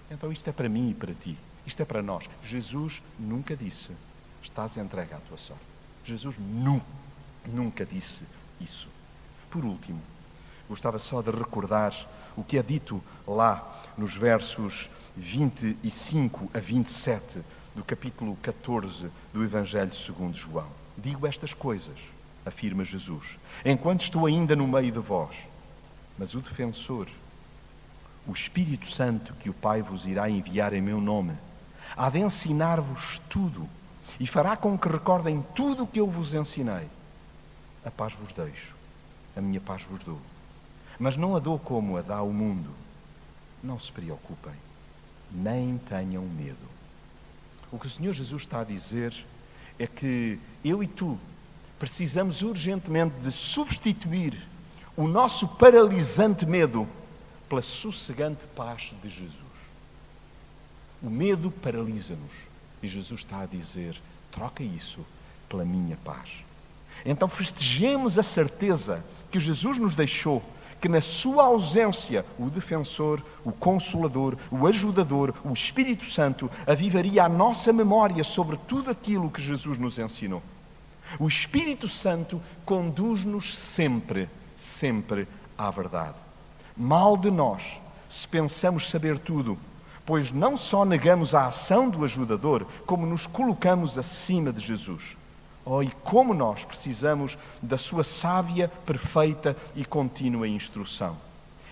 Então, 0.09 0.31
isto 0.31 0.49
é 0.49 0.51
para 0.51 0.67
mim 0.67 0.89
e 0.89 0.93
para 0.93 1.13
ti. 1.13 1.37
Isto 1.65 1.81
é 1.81 1.85
para 1.85 2.01
nós. 2.01 2.25
Jesus 2.43 3.01
nunca 3.17 3.55
disse: 3.55 3.91
Estás 4.43 4.75
entregue 4.75 5.13
à 5.13 5.17
tua 5.19 5.37
sorte. 5.37 5.63
Jesus 6.03 6.35
nunca, 6.37 6.85
nunca 7.45 7.85
disse 7.85 8.21
isso. 8.59 8.89
Por 9.49 9.63
último, 9.63 10.01
gostava 10.67 10.99
só 10.99 11.21
de 11.21 11.31
recordar 11.31 11.95
o 12.35 12.43
que 12.43 12.57
é 12.57 12.63
dito 12.63 13.01
lá 13.25 13.85
nos 13.97 14.15
versos 14.15 14.89
25 15.15 16.51
a 16.53 16.59
27 16.59 17.41
do 17.75 17.83
capítulo 17.85 18.35
14 18.41 19.09
do 19.31 19.43
Evangelho 19.43 19.93
segundo 19.93 20.35
João. 20.35 20.67
Digo 20.97 21.25
estas 21.25 21.53
coisas, 21.53 21.97
afirma 22.45 22.83
Jesus, 22.83 23.37
enquanto 23.63 24.01
estou 24.01 24.25
ainda 24.25 24.55
no 24.55 24.67
meio 24.67 24.91
de 24.91 24.99
vós. 24.99 25.35
Mas 26.17 26.33
o 26.33 26.41
defensor, 26.41 27.07
o 28.27 28.31
Espírito 28.31 28.89
Santo 28.89 29.33
que 29.39 29.49
o 29.49 29.53
Pai 29.53 29.81
vos 29.81 30.05
irá 30.05 30.29
enviar 30.29 30.73
em 30.73 30.81
meu 30.81 30.99
nome, 30.99 31.33
há 31.95 32.09
de 32.09 32.19
ensinar-vos 32.19 33.19
tudo 33.29 33.67
e 34.19 34.27
fará 34.27 34.55
com 34.55 34.77
que 34.77 34.87
recordem 34.87 35.43
tudo 35.55 35.83
o 35.83 35.87
que 35.87 35.99
eu 35.99 36.07
vos 36.07 36.33
ensinei. 36.33 36.87
A 37.83 37.89
paz 37.89 38.13
vos 38.13 38.31
deixo, 38.33 38.75
a 39.35 39.41
minha 39.41 39.59
paz 39.59 39.83
vos 39.83 39.99
dou. 40.03 40.19
Mas 40.99 41.17
não 41.17 41.35
a 41.35 41.39
dou 41.39 41.57
como 41.57 41.97
a 41.97 42.01
dá 42.01 42.21
o 42.21 42.31
mundo. 42.31 42.69
Não 43.63 43.79
se 43.79 43.91
preocupem, 43.91 44.53
nem 45.31 45.77
tenham 45.77 46.23
medo. 46.23 46.69
O 47.71 47.79
que 47.79 47.87
o 47.87 47.89
Senhor 47.89 48.13
Jesus 48.13 48.43
está 48.43 48.61
a 48.61 48.63
dizer 48.63 49.13
é 49.79 49.87
que 49.87 50.37
eu 50.63 50.83
e 50.83 50.87
tu 50.87 51.17
precisamos 51.81 52.43
urgentemente 52.43 53.15
de 53.23 53.31
substituir 53.31 54.37
o 54.95 55.07
nosso 55.07 55.47
paralisante 55.47 56.45
medo 56.45 56.87
pela 57.49 57.63
sossegante 57.63 58.45
paz 58.55 58.91
de 59.01 59.09
Jesus. 59.09 59.33
O 61.01 61.09
medo 61.09 61.49
paralisa-nos 61.49 62.33
e 62.83 62.87
Jesus 62.87 63.21
está 63.21 63.41
a 63.41 63.45
dizer: 63.47 63.99
troca 64.31 64.61
isso 64.61 64.99
pela 65.49 65.65
minha 65.65 65.97
paz. 66.05 66.29
Então 67.03 67.27
festejemos 67.27 68.19
a 68.19 68.23
certeza 68.23 69.03
que 69.31 69.39
Jesus 69.39 69.79
nos 69.79 69.95
deixou 69.95 70.43
que 70.79 70.87
na 70.87 71.01
sua 71.01 71.45
ausência 71.45 72.23
o 72.37 72.47
defensor, 72.47 73.23
o 73.43 73.51
consolador, 73.51 74.37
o 74.51 74.67
ajudador, 74.67 75.33
o 75.43 75.51
Espírito 75.51 76.05
Santo 76.05 76.47
avivaria 76.67 77.23
a 77.23 77.29
nossa 77.29 77.73
memória 77.73 78.23
sobre 78.23 78.55
tudo 78.67 78.91
aquilo 78.91 79.31
que 79.31 79.41
Jesus 79.41 79.79
nos 79.79 79.97
ensinou. 79.97 80.43
O 81.19 81.27
Espírito 81.27 81.87
Santo 81.87 82.41
conduz-nos 82.65 83.57
sempre, 83.57 84.29
sempre 84.57 85.27
à 85.57 85.69
verdade. 85.69 86.15
Mal 86.75 87.17
de 87.17 87.29
nós 87.29 87.61
se 88.09 88.27
pensamos 88.27 88.89
saber 88.89 89.19
tudo, 89.19 89.57
pois 90.05 90.31
não 90.31 90.57
só 90.57 90.83
negamos 90.83 91.33
a 91.33 91.47
ação 91.47 91.89
do 91.89 92.03
ajudador, 92.03 92.65
como 92.85 93.05
nos 93.05 93.25
colocamos 93.25 93.97
acima 93.97 94.51
de 94.51 94.59
Jesus. 94.59 95.15
Oh, 95.63 95.83
e 95.83 95.91
como 96.03 96.33
nós 96.33 96.65
precisamos 96.65 97.37
da 97.61 97.77
sua 97.77 98.03
sábia, 98.03 98.67
perfeita 98.85 99.55
e 99.75 99.85
contínua 99.85 100.47
instrução. 100.47 101.15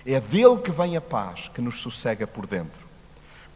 É 0.05 0.19
dele 0.19 0.57
que 0.57 0.71
vem 0.71 0.95
a 0.95 1.01
paz 1.01 1.49
que 1.53 1.61
nos 1.61 1.81
sossega 1.81 2.27
por 2.27 2.45
dentro. 2.45 2.87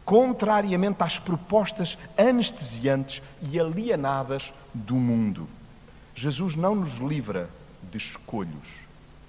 Contrariamente 0.04 1.02
às 1.02 1.18
propostas 1.18 1.96
anestesiantes 2.18 3.22
e 3.40 3.58
alienadas 3.58 4.52
do 4.74 4.96
mundo. 4.96 5.48
Jesus 6.14 6.54
não 6.54 6.74
nos 6.74 6.96
livra 6.96 7.48
de 7.90 7.98
escolhos, 7.98 8.68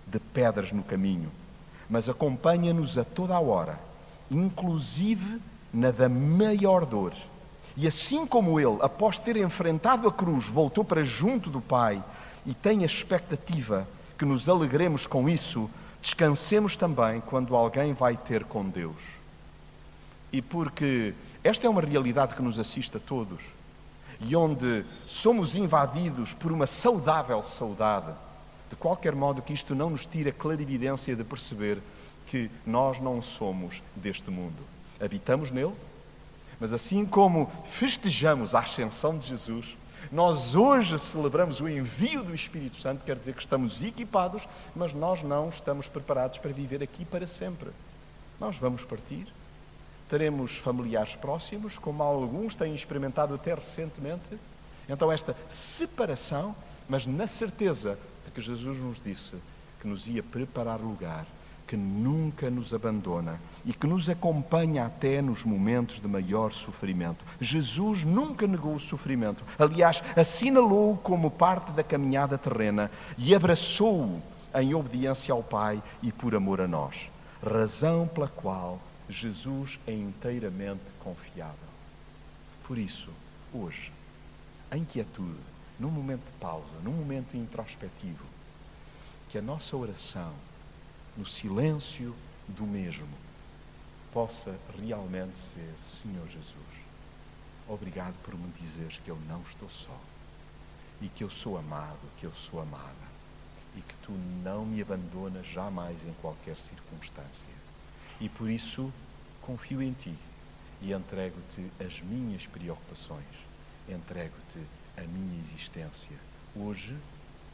de 0.06 0.20
pedras 0.20 0.72
no 0.72 0.84
caminho, 0.84 1.32
mas 1.90 2.08
acompanha-nos 2.08 2.98
a 2.98 3.04
toda 3.04 3.36
a 3.36 3.40
hora, 3.40 3.80
inclusive 4.30 5.40
na 5.74 5.92
da 5.92 6.08
maior 6.08 6.86
dor 6.86 7.14
e 7.78 7.88
assim 7.88 8.26
como 8.26 8.60
ele, 8.60 8.78
após 8.82 9.20
ter 9.20 9.36
enfrentado 9.36 10.08
a 10.08 10.12
cruz, 10.12 10.46
voltou 10.46 10.84
para 10.84 11.04
junto 11.04 11.50
do 11.50 11.60
Pai 11.60 12.02
e 12.46 12.54
tem 12.54 12.84
a 12.84 12.86
expectativa 12.86 13.86
que 14.18 14.24
nos 14.24 14.48
alegremos 14.48 15.06
com 15.06 15.28
isso, 15.28 15.70
descansemos 16.02 16.78
também 16.78 17.22
quando 17.22 17.56
alguém 17.56 17.92
vai 17.92 18.16
ter 18.16 18.46
com 18.46 18.64
Deus. 18.64 18.96
E 20.32 20.42
porque 20.42 21.14
esta 21.44 21.68
é 21.68 21.70
uma 21.70 21.82
realidade 21.82 22.34
que 22.34 22.42
nos 22.42 22.58
assiste 22.58 22.96
a 22.96 23.00
todos 23.00 23.42
e 24.20 24.36
onde 24.36 24.86
somos 25.06 25.56
invadidos 25.56 26.34
por 26.34 26.52
uma 26.52 26.68
saudável 26.68 27.44
saudade, 27.44 28.14
de 28.70 28.76
qualquer 28.76 29.14
modo 29.16 29.42
que 29.42 29.54
isto 29.54 29.76
não 29.76 29.90
nos 29.90 30.06
tira 30.06 30.30
a 30.30 30.34
clarividência 30.34 31.16
de 31.16 31.24
perceber 31.24 31.80
que 32.28 32.50
nós 32.66 33.00
não 33.00 33.22
somos 33.22 33.82
deste 33.96 34.32
mundo. 34.32 34.58
Habitamos 35.00 35.52
nele, 35.52 35.74
mas 36.60 36.74
assim 36.74 37.06
como 37.06 37.52
festejamos 37.72 38.56
a 38.56 38.60
ascensão 38.60 39.18
de 39.18 39.28
Jesus, 39.28 39.76
nós 40.12 40.56
hoje 40.56 40.98
celebramos 41.00 41.60
o 41.60 41.68
envio 41.68 42.24
do 42.24 42.34
Espírito 42.34 42.78
Santo, 42.78 43.04
quer 43.04 43.18
dizer 43.18 43.34
que 43.34 43.42
estamos 43.42 43.84
equipados, 43.84 44.48
mas 44.76 44.94
nós 44.94 45.24
não 45.24 45.50
estamos 45.50 45.88
preparados 45.88 46.38
para 46.38 46.52
viver 46.52 46.82
aqui 46.84 47.04
para 47.04 47.28
sempre. 47.28 47.70
Nós 48.40 48.56
vamos 48.58 48.84
partir, 48.84 49.28
teremos 50.10 50.58
familiares 50.58 51.16
próximos, 51.16 51.78
como 51.78 52.04
alguns 52.04 52.56
têm 52.56 52.76
experimentado 52.76 53.34
até 53.34 53.54
recentemente. 53.54 54.38
Então, 54.88 55.12
esta 55.12 55.36
separação, 55.50 56.56
mas 56.88 57.06
na 57.06 57.28
certeza 57.28 57.98
de 58.26 58.32
que 58.32 58.42
Jesus 58.42 58.80
nos 58.80 59.02
disse 59.04 59.36
que 59.82 59.88
nos 59.88 60.08
ia 60.08 60.22
preparar 60.22 60.80
lugar 60.80 61.26
que 61.68 61.76
nunca 61.76 62.50
nos 62.50 62.74
abandona 62.74 63.40
e 63.66 63.74
que 63.74 63.88
nos 63.88 64.10
acompanha 64.10 64.86
até 64.86 65.22
nos 65.22 65.44
momentos 65.44 66.00
de 66.00 66.08
maior 66.08 66.54
sofrimento. 66.54 67.26
Jesus 67.40 68.04
nunca 68.04 68.46
negou 68.46 68.76
o 68.76 68.80
sofrimento. 68.80 69.44
Aliás, 69.58 70.04
assinalou-o 70.16 70.98
como 70.98 71.32
parte 71.32 71.72
da 71.72 71.84
caminhada 71.84 72.38
terrena 72.38 72.92
e 73.18 73.34
abraçou-o 73.34 74.22
em 74.54 74.74
obediência 74.74 75.34
ao 75.34 75.44
Pai 75.44 75.82
e 76.02 76.12
por 76.12 76.36
amor 76.36 76.62
a 76.62 76.68
nós. 76.68 77.10
Razão 77.44 78.08
pela 78.08 78.28
qual 78.28 78.80
Jesus 79.10 79.80
é 79.86 79.94
inteiramente 79.94 80.84
confiável. 81.00 81.56
Por 82.64 82.78
isso, 82.78 83.10
hoje, 83.54 83.92
em 84.72 84.84
quietude, 84.84 85.40
num 85.80 85.92
momento 85.92 86.26
de 86.26 86.40
pausa, 86.40 86.80
num 86.84 86.94
momento 86.94 87.38
introspectivo, 87.38 88.26
que 89.30 89.38
a 89.38 89.42
nossa 89.42 89.76
oração 89.76 90.34
no 91.18 91.26
silêncio 91.26 92.14
do 92.48 92.64
mesmo, 92.64 93.08
possa 94.12 94.56
realmente 94.78 95.36
ser 95.54 95.74
Senhor 96.02 96.28
Jesus. 96.28 96.56
Obrigado 97.68 98.16
por 98.24 98.36
me 98.36 98.52
dizeres 98.60 99.00
que 99.04 99.10
eu 99.10 99.18
não 99.28 99.42
estou 99.42 99.70
só 99.70 100.00
e 101.02 101.08
que 101.08 101.24
eu 101.24 101.30
sou 101.30 101.58
amado, 101.58 102.00
que 102.20 102.26
eu 102.26 102.34
sou 102.34 102.62
amada 102.62 103.16
e 103.76 103.82
que 103.82 103.96
tu 104.04 104.12
não 104.44 104.66
me 104.66 104.82
abandonas 104.82 105.46
jamais 105.48 105.98
em 106.06 106.14
qualquer 106.22 106.56
circunstância. 106.58 107.65
E 108.20 108.30
por 108.30 108.50
isso 108.50 108.92
confio 109.42 109.82
em 109.82 109.94
ti 109.94 110.16
e 110.82 110.94
entrego-te 110.94 111.72
as 111.84 112.00
minhas 112.02 112.46
preocupações, 112.46 113.26
entrego-te 113.88 114.60
a 114.98 115.02
minha 115.02 115.44
existência, 115.44 116.18
hoje, 116.56 116.96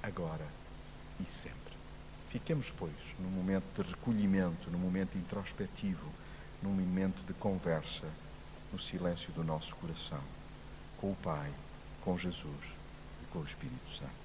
agora 0.04 0.47
e 1.19 1.26
sempre. 1.26 1.74
Fiquemos, 2.30 2.71
pois, 2.78 2.93
num 3.19 3.30
momento 3.30 3.65
de 3.76 3.89
recolhimento, 3.89 4.69
num 4.69 4.78
momento 4.80 5.17
introspectivo, 5.17 6.08
num 6.62 6.71
momento 6.71 7.26
de 7.26 7.34
conversa, 7.34 8.08
no 8.71 8.80
silêncio 8.80 9.34
do 9.34 9.43
nosso 9.43 9.76
coração, 9.76 10.21
com 10.97 11.12
o 11.12 11.15
Pai, 11.15 11.52
com 12.02 12.17
Jesus 12.17 12.63
e 13.24 13.26
com 13.32 13.39
o 13.39 13.45
Espírito 13.45 13.89
Santo. 13.97 14.20